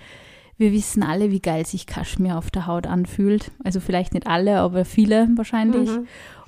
[0.58, 3.50] Wir wissen alle, wie geil sich Kaschmir auf der Haut anfühlt.
[3.62, 5.90] Also vielleicht nicht alle, aber viele wahrscheinlich.
[5.90, 6.06] Mhm.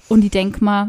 [0.08, 0.88] Und ich denke mal,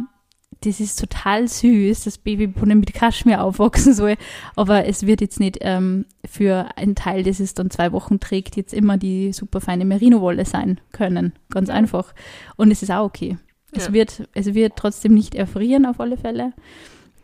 [0.61, 4.15] das ist total süß, dass Babybohnen mit Kaschmir aufwachsen soll.
[4.55, 8.57] Aber es wird jetzt nicht ähm, für einen Teil, das es dann zwei Wochen trägt,
[8.57, 11.33] jetzt immer die super feine Merino-Wolle sein können.
[11.49, 12.13] Ganz einfach.
[12.57, 13.37] Und es ist auch okay.
[13.71, 13.93] Es, Ja.
[13.93, 16.53] wird, es wird trotzdem nicht erfrieren auf alle Fälle.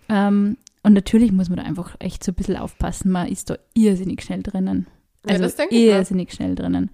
[0.09, 3.11] Ähm, und natürlich muss man da einfach echt so ein bisschen aufpassen.
[3.11, 4.87] Man ist da irrsinnig schnell drinnen.
[5.27, 5.95] Ja, Also mir.
[5.97, 6.91] irrsinnig schnell drinnen.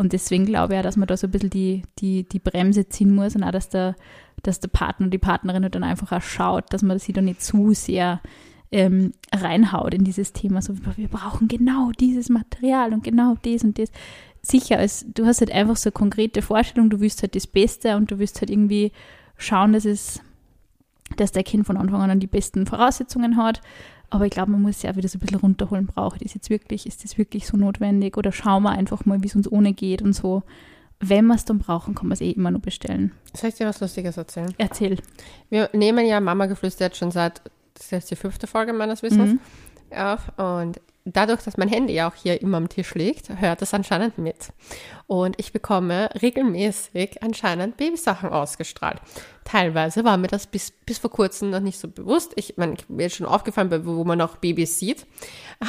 [0.00, 2.88] Und deswegen glaube ich auch, dass man da so ein bisschen die, die, die Bremse
[2.88, 3.96] ziehen muss und auch, dass der,
[4.42, 7.42] dass der Partner und die Partnerin dann einfach auch schaut, dass man sie da nicht
[7.42, 8.22] zu sehr
[8.72, 10.62] ähm, reinhaut in dieses Thema.
[10.62, 13.92] So, wir brauchen genau dieses Material und genau das und das.
[14.40, 17.96] Sicher, als, du hast halt einfach so eine konkrete Vorstellung, du willst halt das Beste
[17.96, 18.92] und du willst halt irgendwie
[19.36, 20.22] schauen, dass es,
[21.16, 23.60] dass der Kind von Anfang an die besten Voraussetzungen hat.
[24.10, 25.86] Aber ich glaube, man muss auch wieder so ein bisschen runterholen.
[25.86, 26.86] Brauche ich das jetzt wirklich?
[26.86, 28.16] Ist das wirklich so notwendig?
[28.16, 30.42] Oder schauen wir einfach mal, wie es uns ohne geht und so.
[30.98, 33.12] Wenn wir es dann brauchen, kann man es eh immer nur bestellen.
[33.34, 34.52] Soll ich dir was Lustiges erzählen?
[34.58, 34.98] Erzähl.
[35.48, 37.40] Wir nehmen ja Mama Geflüster jetzt schon seit,
[37.74, 39.96] das ist jetzt die fünfte Folge meines Wissens, Mhm.
[39.96, 40.30] auf.
[40.38, 44.48] Und dadurch, dass mein Handy auch hier immer am Tisch liegt, hört es anscheinend mit.
[45.06, 49.00] Und ich bekomme regelmäßig anscheinend Babysachen ausgestrahlt.
[49.44, 52.32] Teilweise war mir das bis, bis vor kurzem noch nicht so bewusst.
[52.36, 55.06] Ich meine, mir ist schon aufgefallen, wo man auch Babys sieht.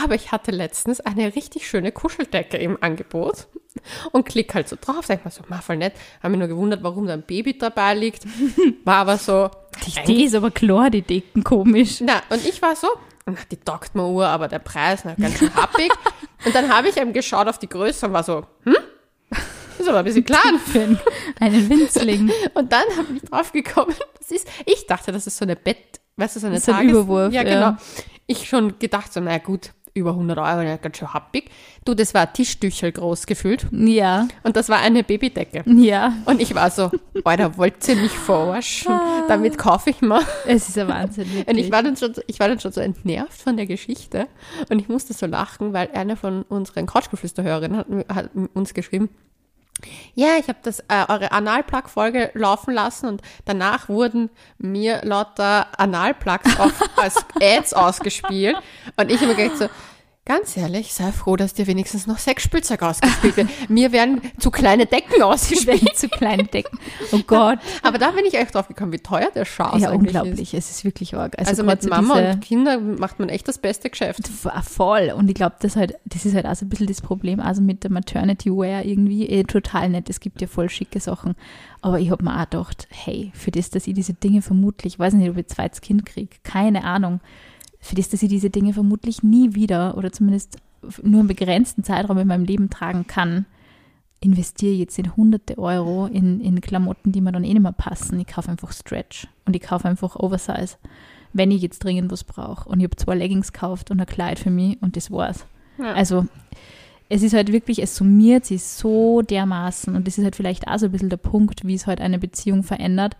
[0.03, 3.47] Aber ich hatte letztens eine richtig schöne Kuscheldecke im Angebot
[4.11, 5.93] und klick halt so drauf, denk mal so, mal voll nett.
[6.21, 8.25] Habe mich nur gewundert, warum da ein Baby dabei liegt.
[8.85, 9.49] War aber so,
[10.05, 12.01] Die ist aber klar, die Decken komisch.
[12.01, 12.87] na, und ich war so,
[13.25, 15.91] na, die taugt mir Uhr, aber der Preis, na, ganz schön happig.
[16.45, 18.75] und dann habe ich eben geschaut auf die Größe und war so, hm?
[19.29, 20.59] Das ist aber ein bisschen klein.
[21.39, 22.31] Einen, Winzling.
[22.53, 25.99] Und dann habe ich drauf gekommen, das ist, ich dachte, das ist so eine Bett,
[26.17, 27.53] weißt du, so eine So ein Tages- Überwurf, Ja, ja.
[27.71, 27.77] genau.
[28.27, 31.49] Ich schon gedacht, so, na gut, über 100 Euro, ja, ganz schön happig.
[31.83, 33.67] Du, das war Tischtüchel groß gefühlt.
[33.71, 35.63] Ja, Und das war eine Babydecke.
[35.65, 36.13] ja.
[36.25, 36.91] Und ich war so,
[37.23, 38.93] Alter, wollt ihr mich verarschen?
[39.27, 40.21] Damit kaufe ich mal.
[40.45, 41.23] Es ist ein Wahnsinn.
[41.29, 41.65] Und Wirklich.
[41.65, 44.27] ich war, dann schon, so- ich war dann schon so entnervt von der Geschichte
[44.69, 49.09] und ich musste so lachen, weil eine von unseren Couchgeflüsterhörerinnen hat, hat uns geschrieben,
[50.13, 56.49] ja, ich habe das äh, eure Analplug-Folge laufen lassen und danach wurden mir lauter Analplugs
[56.95, 58.57] als Ads ausgespielt.
[58.97, 59.69] Und ich habe mir gedacht so,
[60.25, 63.49] ganz ehrlich, sei froh, dass dir wenigstens noch Sexspielzeug ausgespielt wird.
[63.69, 65.95] Mir werden zu kleine Decken ausgespielt.
[65.97, 66.77] Zu kleine Decken.
[67.11, 67.59] Oh Gott.
[67.83, 70.21] Aber da bin ich echt drauf gekommen, wie teuer der Schaß ja, eigentlich ist.
[70.21, 70.53] unglaublich.
[70.53, 71.37] Es ist wirklich arg.
[71.39, 74.21] Also, grad mit Mama und Kindern macht man echt das beste Geschäft.
[74.29, 75.11] F- Voll.
[75.15, 77.61] Und ich glaube, das, halt, das ist halt auch so ein bisschen das Problem, also
[77.61, 80.09] mit der Maternity Wear irgendwie eh, total nett.
[80.09, 81.35] Es gibt ja voll schicke Sachen.
[81.81, 84.99] Aber ich habe mir auch gedacht, hey, für das, dass ich diese Dinge vermutlich, ich
[84.99, 87.19] weiß nicht, ob ich ein zweites Kind kriege, keine Ahnung,
[87.81, 90.57] für das, dass ich diese Dinge vermutlich nie wieder oder zumindest
[91.01, 93.45] nur einen begrenzten Zeitraum in meinem Leben tragen kann,
[94.19, 98.19] investiere jetzt in hunderte Euro in, in Klamotten, die mir dann eh nicht mehr passen.
[98.19, 100.77] Ich kaufe einfach Stretch und ich kaufe einfach Oversize,
[101.33, 102.69] wenn ich jetzt dringend was brauche.
[102.69, 105.45] Und ich habe zwei Leggings gekauft und ein Kleid für mich und das war's.
[105.79, 105.93] Ja.
[105.93, 106.27] Also
[107.09, 110.77] es ist halt wirklich, es summiert sich so dermaßen und das ist halt vielleicht auch
[110.77, 113.17] so ein bisschen der Punkt, wie es halt eine Beziehung verändert,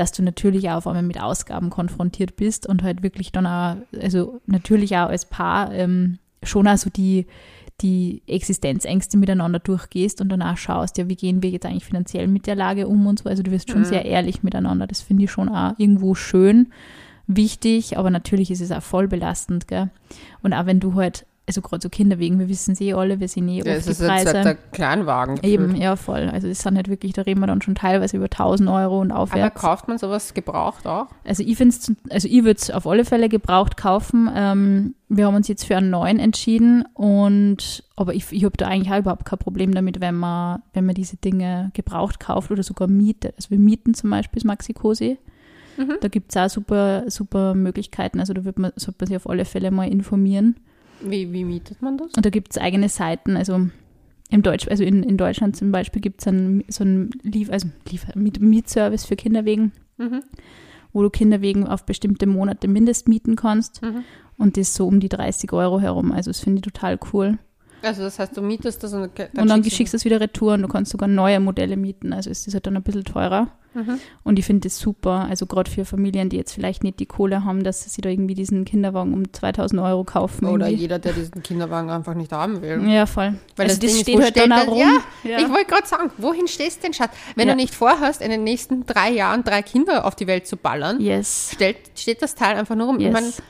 [0.00, 3.76] dass du natürlich auch auf einmal mit Ausgaben konfrontiert bist und halt wirklich dann auch,
[4.00, 7.26] also natürlich auch als Paar ähm, schon auch so die,
[7.82, 12.46] die Existenzängste miteinander durchgehst und danach schaust, ja, wie gehen wir jetzt eigentlich finanziell mit
[12.46, 13.28] der Lage um und so.
[13.28, 13.84] Also du wirst schon Mhm.
[13.84, 14.86] sehr ehrlich miteinander.
[14.86, 16.72] Das finde ich schon auch irgendwo schön,
[17.26, 19.90] wichtig, aber natürlich ist es auch voll belastend, gell?
[20.42, 23.18] Und auch wenn du halt, also gerade so Kinder wegen, wir wissen es eh alle,
[23.18, 24.32] wir sehen eh Ja, es die ist jetzt Preise.
[24.34, 25.40] halt der Kleinwagen.
[25.42, 26.30] Eben, ja, voll.
[26.32, 29.10] Also es sind halt wirklich, da reden wir dann schon teilweise über 1000 Euro und
[29.10, 29.60] Aber aufwärts.
[29.60, 31.06] kauft man sowas gebraucht auch?
[31.24, 31.74] Also ich finde
[32.10, 34.30] also ich würde es auf alle Fälle gebraucht kaufen.
[34.34, 38.68] Ähm, wir haben uns jetzt für einen neuen entschieden und aber ich, ich habe da
[38.68, 42.62] eigentlich auch überhaupt kein Problem damit, wenn man, wenn man diese Dinge gebraucht kauft oder
[42.62, 43.34] sogar mietet.
[43.36, 45.18] Also wir mieten zum Beispiel das Maxi Cosi.
[45.76, 45.94] Mhm.
[46.00, 48.20] Da gibt es auch super, super Möglichkeiten.
[48.20, 50.56] Also da wird man, sollte man sich auf alle Fälle mal informieren.
[51.02, 52.12] Wie, wie mietet man das?
[52.14, 53.68] Und da gibt es eigene Seiten, also
[54.30, 57.68] im Deutsch, also in, in Deutschland zum Beispiel gibt es einen, so einen Lief, also
[58.14, 60.22] Miet, Mietservice für Kinderwegen, Mhm.
[60.92, 63.82] wo du Kinderwegen auf bestimmte Monate mindest mieten kannst.
[63.82, 64.04] Mhm.
[64.38, 66.12] Und das so um die 30 Euro herum.
[66.12, 67.38] Also das finde ich total cool.
[67.82, 70.20] Also das heißt, du mietest das und dann, und dann schickst schickst du es wieder
[70.20, 72.12] retour und du kannst sogar neue Modelle mieten.
[72.12, 73.48] Also ist das halt dann ein bisschen teurer.
[73.72, 74.00] Mhm.
[74.24, 75.26] Und ich finde das super.
[75.30, 78.34] Also gerade für Familien, die jetzt vielleicht nicht die Kohle haben, dass sie da irgendwie
[78.34, 80.46] diesen Kinderwagen um 2000 Euro kaufen.
[80.46, 80.82] Oder irgendwie.
[80.82, 82.84] jeder, der diesen Kinderwagen einfach nicht haben will.
[82.90, 83.34] Ja, voll.
[83.56, 84.66] Weil also das Ding ist, steht halt dann das?
[84.66, 85.00] rum.
[85.22, 87.12] Ja, Ich wollte gerade sagen, wohin stehst du denn, Schatz?
[87.36, 87.54] Wenn Ja.
[87.54, 91.00] du nicht vorhast, in den nächsten drei Jahren drei Kinder auf die Welt zu ballern,
[91.00, 91.52] Yes.
[91.54, 92.98] stellt, steht das Teil einfach nur rum.
[92.98, 93.40] Ich yes.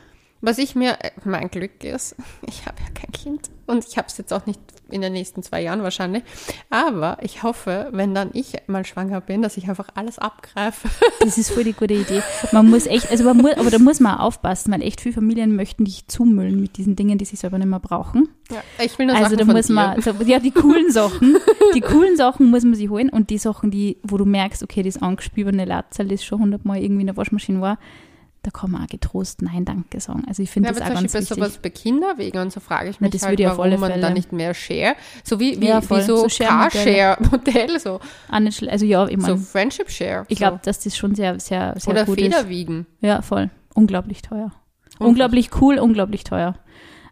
[0.40, 4.08] Was ich mir, äh, mein Glück ist, ich habe ja kein Kind und ich habe
[4.08, 6.24] es jetzt auch nicht in den nächsten zwei Jahren wahrscheinlich,
[6.70, 10.88] aber ich hoffe, wenn dann ich mal schwanger bin, dass ich einfach alles abgreife.
[11.20, 12.22] Das ist voll die gute Idee.
[12.50, 15.14] Man muss echt, also man muss, aber da muss man auch aufpassen, weil echt viele
[15.14, 18.28] Familien möchten dich zumüllen mit diesen Dingen, die sie selber nicht mehr brauchen.
[18.50, 19.72] Ja, ich will nur Also Sachen da muss dir.
[19.74, 21.36] man, so, ja, die coolen Sachen,
[21.74, 24.82] die coolen Sachen muss man sich holen und die Sachen, die, wo du merkst, okay,
[24.82, 27.78] das angespiebene Latzel, das schon hundertmal irgendwie in der Waschmaschine war,
[28.42, 30.24] da kann man auch getrost Nein, danke sagen.
[30.26, 31.28] Also ich finde Ja, das aber auch ganz wichtig.
[31.28, 34.00] sowas bei Kinderwegen und so frage ich Na, mich das halt, würde auf warum man
[34.00, 36.44] da nicht mehr Share, so wie, wie, Ja, wie so, So.
[36.44, 40.24] Carshair-Modell, so, also ja, ich so meine, Friendship Share.
[40.28, 40.42] ich so.
[40.44, 42.24] glaube, dass das schon sehr, sehr, sehr Oder gut ist.
[42.24, 42.86] Federwiegen.
[43.00, 43.50] Ja, voll.
[43.74, 44.52] Unglaublich teuer.
[44.98, 46.56] Unglaublich cool, unglaublich teuer.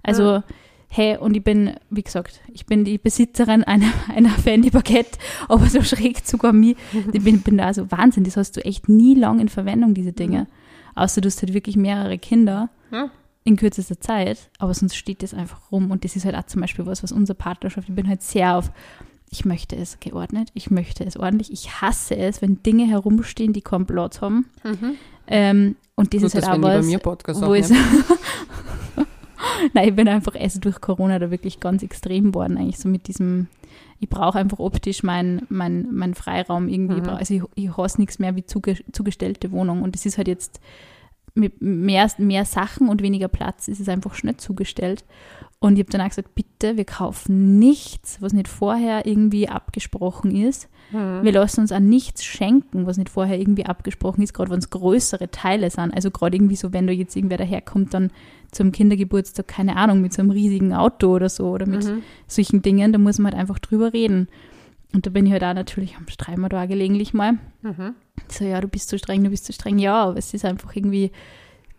[0.02, 0.42] Also,
[0.88, 5.66] hey, und ich bin, wie gesagt, ich bin die Besitzerin einer, einer Fendi Baguette, aber
[5.66, 6.74] so schräg sogar mir.
[7.12, 10.12] Ich bin, bin da so Wahnsinn, das hast du echt nie lang in Verwendung, diese
[10.12, 10.46] Dinge.
[10.98, 13.10] Außer du hast halt wirklich mehrere Kinder Ja.
[13.44, 15.90] in kürzester Zeit, aber sonst steht das einfach rum.
[15.90, 18.56] Und das ist halt auch zum Beispiel was, was unsere Partnerschaft, ich bin halt sehr
[18.56, 18.70] auf,
[19.30, 23.60] ich möchte es geordnet, ich möchte es ordentlich, ich hasse es, wenn Dinge herumstehen, die
[23.62, 24.46] keinen Platz haben.
[25.26, 28.04] Ähm, und das Gut, ist halt auch die bei was, mir Podcast wo aufnehmen.
[29.74, 33.08] Nein, ich bin einfach erst durch Corona da wirklich ganz extrem geworden, eigentlich so mit
[33.08, 33.48] diesem,
[34.00, 36.98] ich brauche einfach optisch meinen mein, mein Freiraum irgendwie.
[36.98, 37.18] Ich Mhm.
[37.18, 39.82] Also ich, ich hasse nichts mehr wie zuge, zugestellte Wohnung.
[39.82, 40.60] Und das ist halt jetzt
[41.34, 45.04] mit mehr, mehr Sachen und weniger Platz ist es einfach schnell zugestellt.
[45.60, 50.30] Und ich habe dann auch gesagt, bitte, wir kaufen nichts, was nicht vorher irgendwie abgesprochen
[50.34, 50.68] ist.
[50.92, 51.24] Mhm.
[51.24, 54.70] Wir lassen uns an nichts schenken, was nicht vorher irgendwie abgesprochen ist, gerade wenn es
[54.70, 55.92] größere Teile sind.
[55.92, 58.12] Also gerade irgendwie so, wenn da jetzt irgendwer daherkommt, dann
[58.52, 62.02] zum Kindergeburtstag, keine Ahnung, mit so einem riesigen Auto oder so oder mit Mhm.
[62.28, 64.28] solchen Dingen, da muss man halt einfach drüber reden.
[64.94, 67.32] Und da bin ich halt auch natürlich, streiten wir da gelegentlich mal.
[67.62, 67.94] Mhm.
[68.28, 69.78] So, ja, du bist zu streng, du bist zu streng.
[69.78, 71.10] Ja, aber es ist einfach irgendwie,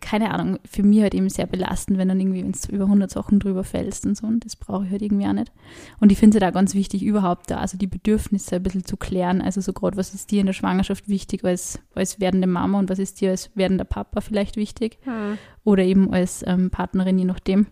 [0.00, 3.10] keine Ahnung, für mich halt eben sehr belastend, wenn dann irgendwie, wenn du über 100
[3.10, 4.26] Sachen drüber fällst und so.
[4.26, 5.52] Und das brauche ich halt irgendwie auch nicht.
[6.00, 8.84] Und ich finde es halt auch ganz wichtig, überhaupt da, also die Bedürfnisse ein bisschen
[8.84, 9.40] zu klären.
[9.40, 12.90] Also so gerade, was ist dir in der Schwangerschaft wichtig als, als werdende Mama und
[12.90, 14.98] was ist dir als werdender Papa vielleicht wichtig?
[15.04, 15.38] Mhm.
[15.64, 17.66] oder eben als ähm, Partnerin, je nachdem,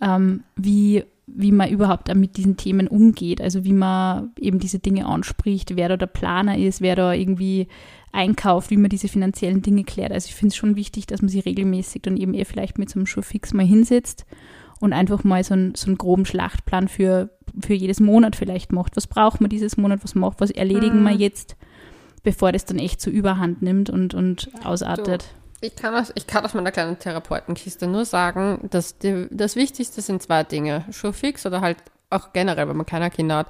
[0.00, 3.40] ähm, wie, wie man überhaupt mit diesen Themen umgeht.
[3.40, 7.68] Also wie man eben diese Dinge anspricht, wer da der Planer ist, wer da irgendwie
[8.16, 10.10] einkauft, wie man diese finanziellen Dinge klärt.
[10.10, 12.90] Also ich finde es schon wichtig, dass man sich regelmäßig dann eben eher vielleicht mit
[12.90, 14.24] so einem Schuhfix mal hinsetzt
[14.80, 18.96] und einfach mal so, einen so einen groben Schlachtplan für, für jedes Monat vielleicht macht.
[18.96, 21.56] Was braucht man dieses Monat, was macht, was erledigen wir jetzt,
[22.22, 25.26] bevor das dann echt so überhand nimmt und, und ausartet.
[25.60, 30.00] Ich kann, aus, ich kann aus meiner kleinen Therapeutenkiste nur sagen, dass die, das Wichtigste
[30.02, 30.84] sind zwei Dinge.
[30.90, 31.78] Schuhfix oder halt
[32.10, 33.46] auch generell, wenn man keine Kinder hat,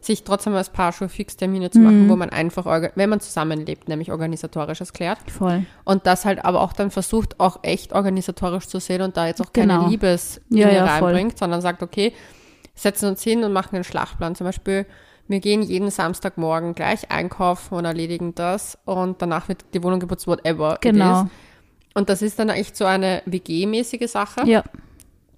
[0.00, 4.92] sich trotzdem als Paar Schuhfix-Termine zu machen, wo man einfach, wenn man zusammenlebt, nämlich organisatorisches
[4.92, 5.18] klärt.
[5.30, 5.64] Voll.
[5.84, 9.40] Und das halt aber auch dann versucht, auch echt organisatorisch zu sehen und da jetzt
[9.40, 9.88] auch keine Genau.
[9.88, 11.08] Liebesdinge Ja, ja, voll.
[11.12, 12.12] reinbringt, sondern sagt, okay,
[12.74, 14.34] setzen uns hin und machen einen Schlachtplan.
[14.36, 14.86] Zum Beispiel,
[15.26, 20.26] wir gehen jeden Samstagmorgen gleich einkaufen und erledigen das und danach wird die Wohnung geputzt,
[20.26, 20.74] whatever.
[20.74, 21.22] it Genau.
[21.22, 21.26] is.
[21.94, 24.42] Und das ist dann echt so eine WG-mäßige Sache.
[24.46, 24.62] Ja,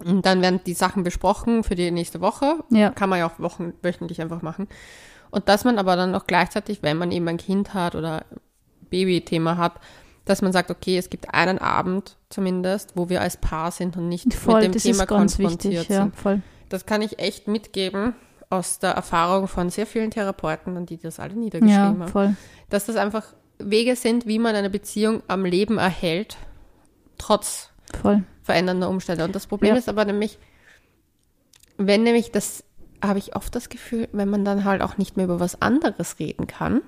[0.03, 2.63] Und dann werden die Sachen besprochen für die nächste Woche.
[2.69, 2.89] Ja.
[2.91, 4.67] Kann man ja auch wochen, wöchentlich einfach machen.
[5.29, 8.25] Und dass man aber dann auch gleichzeitig, wenn man eben ein Kind hat oder
[8.89, 9.73] Baby-Thema hat,
[10.25, 14.07] dass man sagt, okay, es gibt einen Abend zumindest, wo wir als Paar sind und
[14.07, 15.89] nicht Voll, mit dem das Thema ist ganz konfrontiert wichtig.
[15.89, 16.15] Ja, sind.
[16.15, 16.41] voll.
[16.69, 18.13] Das kann ich echt mitgeben
[18.49, 22.07] aus der Erfahrung von sehr vielen Therapeuten und die das alle niedergeschrieben Ja, haben.
[22.07, 22.35] voll.
[22.69, 23.25] Dass das einfach
[23.57, 26.37] Wege sind, wie man eine Beziehung am Leben erhält,
[27.17, 28.23] trotz Voll.
[28.43, 29.23] verändernder Umstände.
[29.23, 29.77] Und das Problem Ja.
[29.79, 30.37] ist aber nämlich,
[31.77, 32.63] wenn nämlich das,
[33.03, 36.19] habe ich oft das Gefühl, wenn man dann halt auch nicht mehr über was anderes
[36.19, 36.81] reden kann,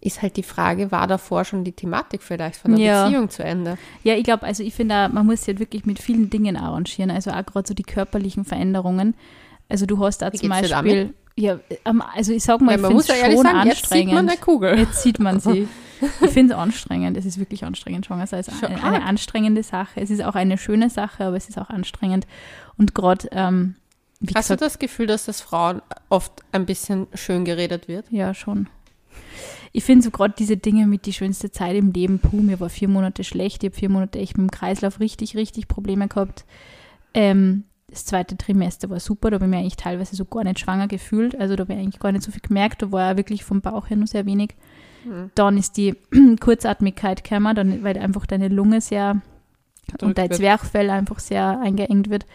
[0.00, 3.04] ist halt die Frage, war davor schon die Thematik vielleicht von der Ja.
[3.06, 3.78] Beziehung zu Ende?
[4.02, 7.10] Ja, ich glaube, also ich finde, man muss sich halt wirklich mit vielen Dingen arrangieren.
[7.10, 9.14] Also auch gerade so die körperlichen Veränderungen.
[9.68, 12.82] Also du hast da Wie zum Beispiel, ja, ähm, also ich sag mal, Weil ich
[12.82, 14.14] man finde muss ja es schon sagen, jetzt sieht anstrengend.
[14.14, 14.78] man eine Kugel.
[14.78, 15.68] Jetzt sieht man sie.
[16.20, 17.16] Ich finde es anstrengend.
[17.16, 18.40] Es ist wirklich anstrengend, schwanger sein.
[18.40, 20.00] Es ist eine, eine anstrengende Sache.
[20.00, 22.26] Es ist auch eine schöne Sache, aber es ist auch anstrengend.
[22.76, 23.76] Und gerade, ähm,
[24.20, 28.10] wie Hast du gesagt, das Gefühl, dass das Frauen oft ein bisschen schön geredet wird?
[28.10, 28.68] ja schon.
[29.72, 32.68] Ich finde so gerade diese Dinge mit die schönste Zeit im Leben, puh, mir war
[32.68, 36.44] vier Monate schlecht, ich habe vier Monate echt mit dem Kreislauf richtig, richtig Probleme gehabt.
[37.12, 40.88] Ähm, das zweite Trimester war super, da habe ich eigentlich teilweise so gar nicht schwanger
[40.88, 43.44] gefühlt, also da habe ich eigentlich gar nicht so viel gemerkt, da war ja wirklich
[43.44, 44.54] vom Bauch her nur sehr wenig.
[45.04, 45.30] Mhm.
[45.34, 45.94] Dann ist die
[46.40, 49.20] Kurzatmigkeit gekommen, dann, weil einfach deine Lunge sehr
[50.00, 50.32] und dein.
[50.32, 52.26] Zwerchfell einfach sehr eingeengt wird.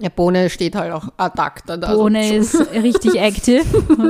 [0.00, 1.74] Ja, Bohne steht halt auch ad acta.
[1.74, 3.64] Also Bohne ist richtig active.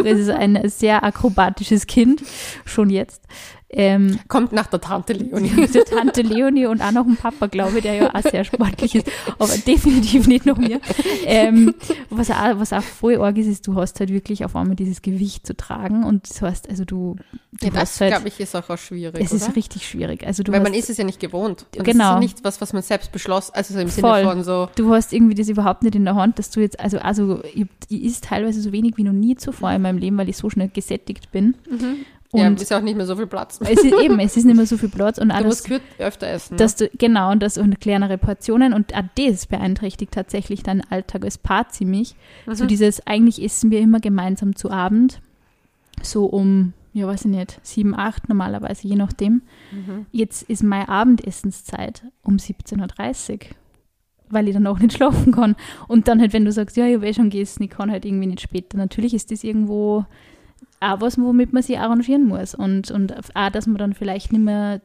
[0.04, 2.22] Es ist ein sehr akrobatisches Kind,
[2.64, 3.22] schon jetzt.
[3.68, 5.66] Ähm, Kommt nach der Tante Leonie.
[5.74, 8.94] der Tante Leonie und auch noch ein Papa, glaube ich, der ja auch sehr sportlich
[8.94, 10.80] ist, aber definitiv nicht noch mir.
[11.24, 11.74] Ähm,
[12.08, 15.02] was, auch, was auch voll arg ist, ist, du hast halt wirklich auf einmal dieses
[15.02, 17.16] Gewicht zu tragen und das heißt, also du,
[17.60, 19.56] du Ja, das, halt, glaube ich, ist auch, auch schwierig, es ist oder?
[19.56, 20.24] richtig schwierig.
[20.24, 21.66] Also du Weil hast, man ist es ja nicht gewohnt.
[21.76, 21.98] Und Genau.
[21.98, 24.20] Das ist ja nichts, was, was man selbst beschlossen, also so im Voll.
[24.20, 26.78] Sinne von so, du hast irgendwie das überhaupt nicht in der Hand, dass du jetzt,
[26.78, 30.16] also, also ich, ich isst teilweise so wenig wie noch nie zuvor in meinem Leben,
[30.18, 31.54] weil ich so schnell gesättigt bin.
[31.68, 31.76] ja,
[32.32, 33.58] Und ist ja auch nicht mehr so viel Platz.
[33.62, 36.26] es ist eben, es ist nicht mehr so viel Platz und Du musst Kürt öfter
[36.26, 36.56] essen.
[36.56, 41.24] dass du, genau, und das und kleinere Portionen und auch das beeinträchtigt tatsächlich deinen Alltag
[41.24, 42.14] als Paar ziemlich.
[42.46, 42.54] ne?
[42.56, 42.68] So Mhm.
[42.68, 45.20] dieses, eigentlich essen wir immer gemeinsam zu Abend,
[46.02, 49.42] so um, ja weiß ich nicht, sieben, acht normalerweise, je nachdem.
[49.72, 50.06] Mhm.
[50.12, 53.38] Jetzt ist meine Abendessenszeit um 17.30 Uhr,
[54.28, 55.54] weil ich dann auch nicht schlafen kann.
[55.88, 58.04] Und dann halt, wenn du sagst, ja, ich habe eh schon gegessen, ich kann halt
[58.04, 58.76] irgendwie nicht später.
[58.76, 60.04] Natürlich ist das irgendwo
[60.80, 62.54] auch was, womit man sich arrangieren muss.
[62.54, 64.80] Und, und auch, dass man dann vielleicht nicht mehr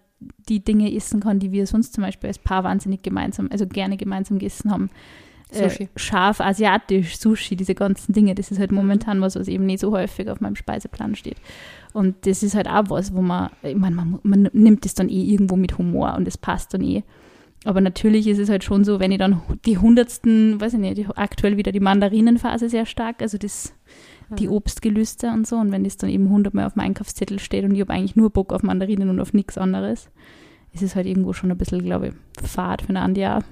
[0.48, 3.98] die Dinge essen kann, die wir sonst zum Beispiel als Paar wahnsinnig gemeinsam, also gerne
[3.98, 4.90] gemeinsam gegessen haben.
[5.52, 5.84] Sushi.
[5.84, 9.82] Äh, scharf, asiatisch, Sushi, diese ganzen Dinge, das ist halt momentan was, was eben nicht
[9.82, 11.38] so häufig auf meinem Speiseplan steht.
[11.94, 15.10] Und das ist halt auch was, wo man, ich meine, man, man nimmt es dann
[15.10, 17.04] eh irgendwo mit Humor und es passt dann eh.
[17.64, 21.10] Aber natürlich ist es halt schon so, wenn ich dann die hundertsten, weiß ich nicht,
[21.16, 23.74] aktuell wieder die Mandarinenphase sehr stark, also das,
[24.40, 25.58] die Obstgelüste und so.
[25.58, 28.30] Und wenn das dann eben hundertmal auf dem Einkaufszettel steht und ich habe eigentlich nur
[28.30, 30.10] Bock auf Mandarinen und auf nichts anderes,
[30.74, 33.42] ist es halt irgendwo schon ein bisschen, glaube ich, fad für eine Andi auch.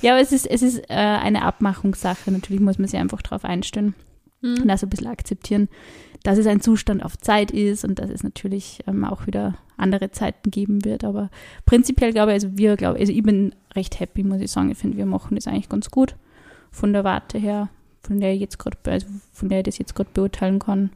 [0.00, 2.30] Ja, aber es ist, es ist äh, eine Abmachungssache.
[2.30, 3.94] Natürlich muss man sich einfach darauf einstellen
[4.40, 4.62] Mhm.
[4.62, 5.68] und das ein bisschen akzeptieren,
[6.22, 10.10] dass es ein Zustand auf Zeit ist und dass es natürlich ähm, auch wieder andere
[10.10, 11.04] Zeiten geben wird.
[11.04, 11.30] Aber
[11.64, 14.70] prinzipiell glaube ich, also wir glaube also ich bin recht happy, muss ich sagen.
[14.70, 16.16] Ich finde, wir machen das eigentlich ganz gut
[16.70, 17.68] von der Warte her,
[18.02, 20.90] von der ich jetzt gerade, also von der ich das jetzt gerade beurteilen kann.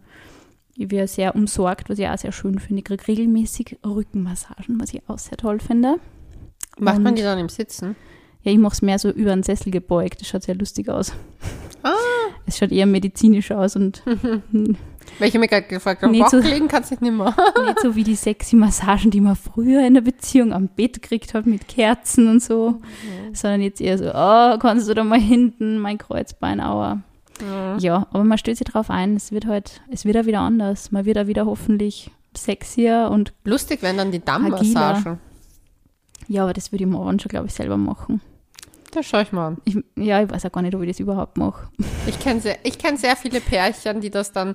[0.76, 2.78] Ich werde sehr umsorgt, was ich auch sehr schön finde.
[2.80, 5.96] Ich kriege regelmäßig Rückenmassagen, was ich auch sehr toll finde.
[6.78, 7.94] Macht man Und- die dann im Sitzen?
[8.42, 10.20] Ja, ich mache es mehr so über einen Sessel gebeugt.
[10.20, 11.12] Das schaut sehr lustig aus.
[11.84, 11.90] Ah.
[12.46, 14.02] Es schaut eher medizinisch aus und
[15.18, 17.34] Welche mir gerade gefragt haben, Bauch so- legen kannst du nicht mehr.
[17.66, 21.34] nicht so wie die sexy Massagen, die man früher in der Beziehung am Bett gekriegt
[21.34, 22.80] hat mit Kerzen und so,
[23.32, 27.00] sondern jetzt eher so, oh, kannst du da mal hinten, mein Kreuzbein, aua.
[27.78, 30.92] Ja, aber man stellt sich drauf ein, es wird halt, es wird auch wieder anders.
[30.92, 35.18] Man wird auch wieder hoffentlich sexier und Lustig wären dann die Dammmassagen.
[36.28, 38.20] ja, aber das würde ich morgen schon, glaube ich, selber machen.
[38.92, 39.56] Da schau ich mal an.
[39.64, 41.68] Ich, ja, ich weiß auch gar nicht, ob ich das überhaupt mache.
[42.06, 44.54] Ich kenne sehr, ich kenn sehr viele Pärchen, die das dann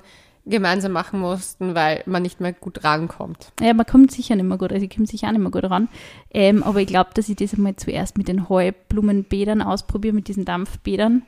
[0.50, 3.52] gemeinsam machen mussten, weil man nicht mehr gut rankommt.
[3.62, 5.66] Ja, man kommt sicher nicht mehr gut, also ich komme sicher auch nicht mehr gut
[5.66, 5.90] ran.
[6.32, 10.46] Ähm, aber ich glaube, dass ich das einmal zuerst mit den Heublumenbädern ausprobiere, mit diesen
[10.46, 11.24] Dampfbädern.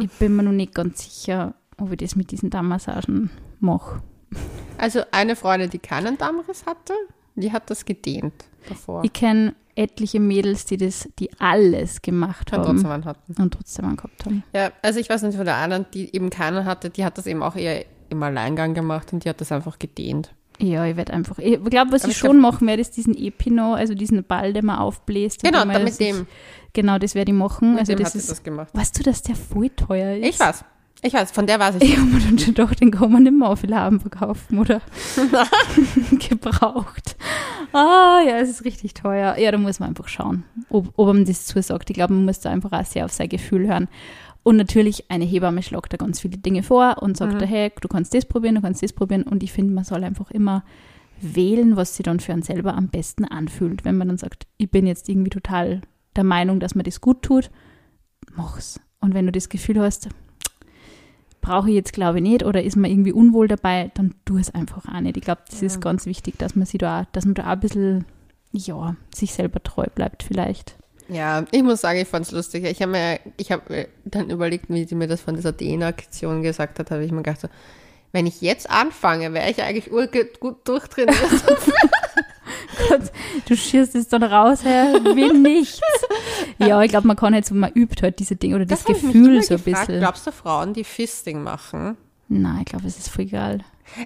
[0.00, 4.02] Ich bin mir noch nicht ganz sicher, ob ich das mit diesen Dammmassagen mache.
[4.78, 6.94] Also eine Freundin, die keinen Dammriss hatte,
[7.36, 8.34] die hat das gedehnt
[8.68, 9.04] davor.
[9.04, 13.42] Ich kenne etliche Mädels, die das, die alles gemacht Und haben trotzdem einen hatten.
[13.42, 14.44] und trotzdem einen gehabt haben.
[14.54, 17.26] Ja, also ich weiß nicht von der anderen, die eben keinen hatte, die hat das
[17.26, 20.34] eben auch eher im Alleingang gemacht und die hat das einfach gedehnt.
[20.58, 21.38] Ja, ich werde einfach.
[21.38, 24.66] Ich glaube, was Aber ich schon machen werde, ist diesen Epino, also diesen Ball, den
[24.66, 25.42] man aufbläst.
[25.42, 26.26] Genau, man mit dem.
[26.72, 27.72] Genau, das werde ich machen.
[27.72, 28.30] Mit also dem das ist.
[28.30, 28.68] das gemacht.
[28.72, 30.34] Weißt du, dass der voll teuer ist?
[30.34, 30.64] Ich weiß.
[31.02, 31.82] Ich weiß, von der weiß ich.
[31.90, 34.80] Ich habe mir dann schon gedacht, den kann man nicht mehr auf Laden verkaufen, oder?
[36.28, 37.16] Gebraucht.
[37.72, 39.36] Ah, ja, es ist richtig teuer.
[39.36, 41.90] Ja, da muss man einfach schauen, ob, ob man das zusagt.
[41.90, 43.88] Ich glaube, man muss da einfach auch sehr auf sein Gefühl hören.
[44.44, 47.38] Und natürlich, eine Hebamme schlagt da ganz viele Dinge vor und sagt, Mhm.
[47.40, 49.22] da, hey, du kannst das probieren, du kannst das probieren.
[49.24, 50.64] Und ich finde, man soll einfach immer
[51.20, 53.84] wählen, was sich dann für einen selber am besten anfühlt.
[53.84, 55.80] Wenn man dann sagt, ich bin jetzt irgendwie total
[56.14, 57.50] der Meinung, dass mir das gut tut,
[58.36, 58.78] mach's.
[59.00, 60.08] Und wenn du das Gefühl hast,
[61.40, 64.54] brauche ich jetzt glaube ich nicht oder ist man irgendwie unwohl dabei, dann tu es
[64.54, 65.16] einfach auch nicht.
[65.16, 65.66] Ich glaube, das Ja.
[65.66, 68.04] ist ganz wichtig, dass man sich da, auch- dass man da auch ein bisschen,
[68.52, 70.76] ja, sich selber treu bleibt vielleicht.
[71.08, 72.64] Ja, ich muss sagen, ich fand es lustig.
[72.64, 76.78] Ich habe mir, ich habe dann überlegt, wie sie mir das von dieser DNA-Aktion gesagt
[76.78, 77.48] hat, habe ich mir gedacht, so,
[78.12, 79.90] wenn ich jetzt anfange, wäre ich eigentlich
[80.40, 81.18] gut durchtrainiert.
[83.46, 85.80] Du schierst es dann raus, Herr, wie nichts.
[86.58, 89.00] ja, ich glaube, man kann halt so, man übt halt diese Dinge oder das, mich
[89.00, 89.98] Gefühl so ein bisschen.
[89.98, 91.96] Glaubst du Frauen, die Fisting machen?
[92.28, 93.60] Nein, ich glaube, es ist voll egal.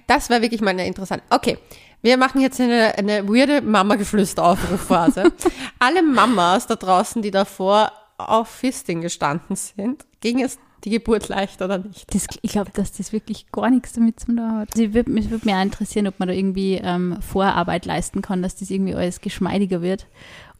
[0.07, 1.23] Das wäre wirklich mal eine interessante.
[1.29, 1.57] Okay,
[2.01, 5.31] wir machen jetzt eine, eine weirde Mama-Geflüster-Aufrufphase.
[5.79, 11.61] Alle Mamas da draußen, die davor auf Fisting gestanden sind, ging es die Geburt leicht
[11.61, 12.13] oder nicht?
[12.13, 14.69] Das, ich glaube, dass das wirklich gar nichts damit zu tun hat.
[14.71, 18.21] Also, ich würd, mich würde mich auch interessieren, ob man da irgendwie ähm, Vorarbeit leisten
[18.21, 20.07] kann, dass das irgendwie alles geschmeidiger wird.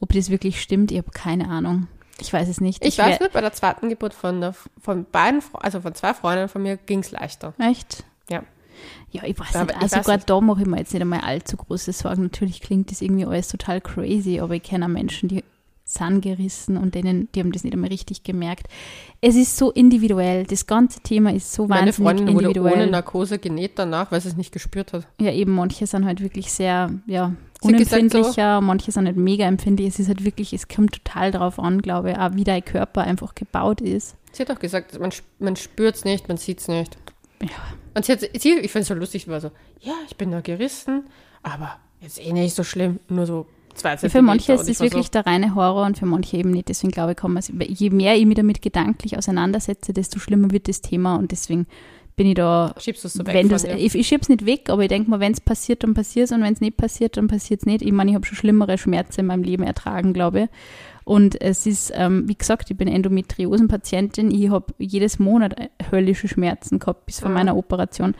[0.01, 1.87] Ob das wirklich stimmt, ich habe keine Ahnung.
[2.19, 2.85] Ich weiß es nicht.
[2.85, 6.13] Ich Das weiß nicht, bei der zweiten Geburt von, der, von beiden, also von zwei
[6.13, 7.53] Freundinnen von mir ging es leichter.
[7.57, 8.03] Echt?
[8.29, 8.43] Ja.
[9.11, 9.75] Ja, ich weiß Aber nicht.
[9.77, 12.23] ich Also sogar da mache ich mir jetzt nicht einmal allzu große Sorgen.
[12.23, 15.43] Natürlich klingt das irgendwie alles total crazy, aber ich kenne auch Menschen, die
[15.85, 18.67] sind gerissen und denen, die haben das nicht einmal richtig gemerkt.
[19.21, 20.45] Es ist so individuell.
[20.45, 22.73] Das ganze Thema ist so Meine wahnsinnig Freundin wurde individuell.
[22.73, 25.07] ohne Narkose genäht danach, weil sie es nicht gespürt hat.
[25.19, 29.87] Ja, eben, manche sind halt wirklich sehr, ja, Sie unempfindlicher, manche sind halt mega empfindlich.
[29.89, 33.01] Es ist halt wirklich, es kommt total drauf an, glaube ich, auch wie dein Körper
[33.01, 34.15] einfach gebaut ist.
[34.31, 36.97] Sie hat auch gesagt, man, man spürt es nicht, man sieht es nicht.
[37.41, 37.49] Ja.
[37.95, 40.41] Und sie hat, sie, ich finde es so lustig, war so, ja, ich bin da
[40.41, 41.05] gerissen,
[41.43, 44.11] aber jetzt eh nicht so schlimm, nur so zwei Ja, Zentimeter.
[44.19, 46.69] für manche ist war wirklich der reine Horror und für manche eben nicht.
[46.69, 50.67] Deswegen glaube ich, kann man, je mehr ich mich damit gedanklich auseinandersetze, desto schlimmer wird
[50.67, 51.65] das Thema und deswegen
[52.15, 53.77] bin ich da, So, schiebst du es so weg wenn von dir.
[53.77, 56.31] ich, ich schieb's nicht weg, aber ich denke mal, wenn es passiert, dann passiert es
[56.33, 57.81] und wenn es nicht passiert, dann passiert es nicht.
[57.81, 60.49] Ich meine, ich habe schon schlimmere Schmerzen in meinem Leben ertragen, glaube ich.
[61.09, 64.29] Und es ist, ähm, wie gesagt, ich bin Endometriosenpatientin.
[64.29, 65.55] Ich habe jedes Monat
[65.91, 67.33] höllische Schmerzen gehabt bis vor Mhm.
[67.35, 68.13] meiner Operation.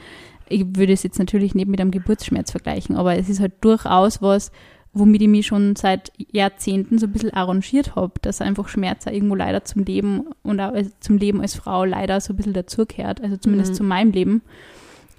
[0.47, 4.23] Ich würde es jetzt natürlich nicht mit einem Geburtsschmerz vergleichen, aber es ist halt durchaus
[4.23, 4.52] was,
[4.91, 9.12] womit ich mich schon seit Jahrzehnten so ein bisschen arrangiert habe, dass einfach Schmerz auch
[9.12, 13.21] irgendwo leider zum Leben und auch zum Leben als Frau leider so ein bisschen dazugehört,
[13.21, 13.75] also zumindest Mhm.
[13.78, 14.41] zu meinem Leben.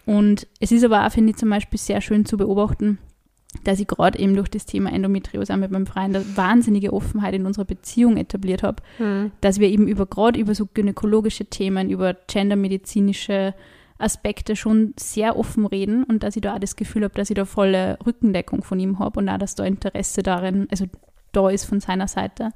[0.06, 2.98] Und es ist aber auch, finde ich, zum Beispiel sehr schön zu beobachten,
[3.64, 7.34] dass ich gerade eben durch das Thema Endometriose auch mit meinem Freund eine wahnsinnige Offenheit
[7.34, 9.32] in unserer Beziehung etabliert habe, Hm.
[9.40, 13.54] dass wir eben über gerade über so gynäkologische Themen, über gendermedizinische
[13.98, 17.36] Aspekte schon sehr offen reden und dass ich da auch das Gefühl habe, dass ich
[17.36, 20.86] da volle Rückendeckung von ihm habe und auch, dass da Interesse darin, also
[21.32, 22.50] da ist von seiner Seite,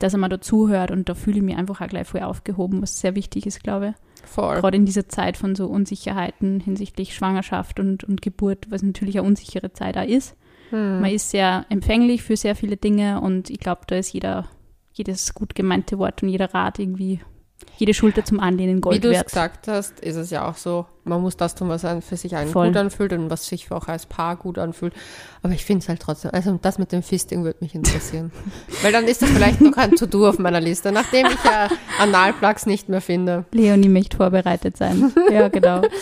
[0.00, 2.82] dass er mir da zuhört und da fühle ich mich einfach auch gleich voll aufgehoben,
[2.82, 3.94] was sehr wichtig ist, glaube ich
[4.26, 4.60] Voll.
[4.60, 9.26] gerade in dieser Zeit von so Unsicherheiten hinsichtlich Schwangerschaft und, und Geburt, was natürlich eine
[9.26, 10.36] unsichere Zeit auch ist.
[10.70, 11.00] Hm.
[11.00, 14.48] Man ist sehr empfänglich für sehr viele Dinge und ich glaube, da ist jeder,
[14.92, 17.20] jedes gut gemeinte Wort und jeder Rat irgendwie,
[17.76, 20.86] jede Schulter zum Anlehnen Wie Gold du es gesagt hast, ist es ja auch so,
[21.04, 22.68] man muss das tun, was für sich einen Voll.
[22.68, 24.94] gut anfühlt und was sich auch als Paar gut anfühlt.
[25.42, 28.32] Aber ich finde es halt trotzdem, also das mit dem Fisting würde mich interessieren.
[28.82, 32.66] Weil dann ist das vielleicht noch ein To-Do auf meiner Liste, nachdem ich ja Analplugs
[32.66, 33.44] nicht mehr finde.
[33.52, 35.12] Leonie möchte vorbereitet sein.
[35.30, 35.82] ja, genau.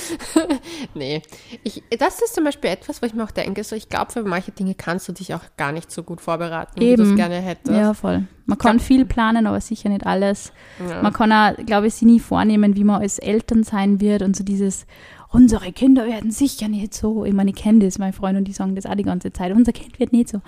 [0.94, 1.22] Nee.
[1.64, 4.22] Ich, das ist zum Beispiel etwas, wo ich mir auch denke, so ich glaube, für
[4.22, 7.16] manche Dinge kannst du dich auch gar nicht so gut vorbereiten, wie du es Eben.
[7.16, 7.74] gerne hättest.
[7.74, 8.24] Ja, voll.
[8.46, 10.52] Man kann viel planen, aber sicher nicht alles.
[10.88, 11.02] Ja.
[11.02, 14.36] Man kann auch, glaube ich, sich nie vornehmen, wie man als Eltern sein wird und
[14.36, 14.86] so dieses,
[15.32, 17.24] unsere Kinder werden sicher nicht so.
[17.24, 19.52] Ich meine, ich kenne das, meine Freunde, und die sagen das auch die ganze Zeit,
[19.52, 20.40] unser Kind wird nicht so.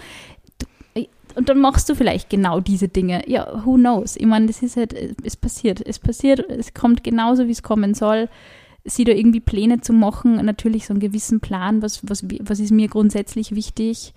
[1.37, 3.29] Und dann machst du vielleicht genau diese Dinge.
[3.29, 4.15] Ja, who knows?
[4.15, 4.95] Ich meine, das ist halt,
[5.25, 5.85] es passiert.
[5.85, 8.29] Es passiert, es kommt genauso, wie es kommen soll.
[8.85, 12.71] Sie da irgendwie Pläne zu machen, natürlich so einen gewissen Plan, was, was, was ist
[12.71, 14.13] mir grundsätzlich wichtig,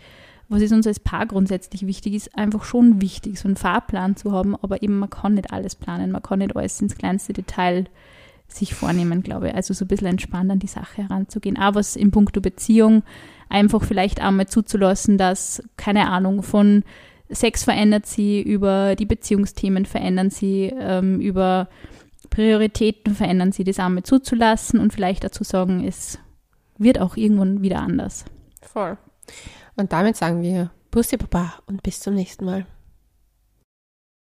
[0.50, 4.34] was ist uns als Paar grundsätzlich wichtig, ist einfach schon wichtig, so einen Fahrplan zu
[4.34, 7.86] haben, aber eben man kann nicht alles planen, man kann nicht alles ins kleinste Detail
[8.48, 9.56] sich vornehmen, glaube ich.
[9.56, 11.58] Also so ein bisschen entspannt an die Sache heranzugehen.
[11.58, 13.04] Aber was in puncto Beziehung
[13.50, 16.84] einfach vielleicht einmal zuzulassen, dass, keine Ahnung, von
[17.30, 21.68] Sex verändert sie, über die Beziehungsthemen verändern sie, ähm, über
[22.30, 26.20] Prioritäten verändern sie, das einmal zuzulassen und vielleicht dazu sagen, es
[26.78, 28.26] wird auch irgendwann wieder anders.
[28.62, 28.98] Voll.
[29.76, 32.66] Und damit sagen wir Bussi Papa und bis zum nächsten Mal.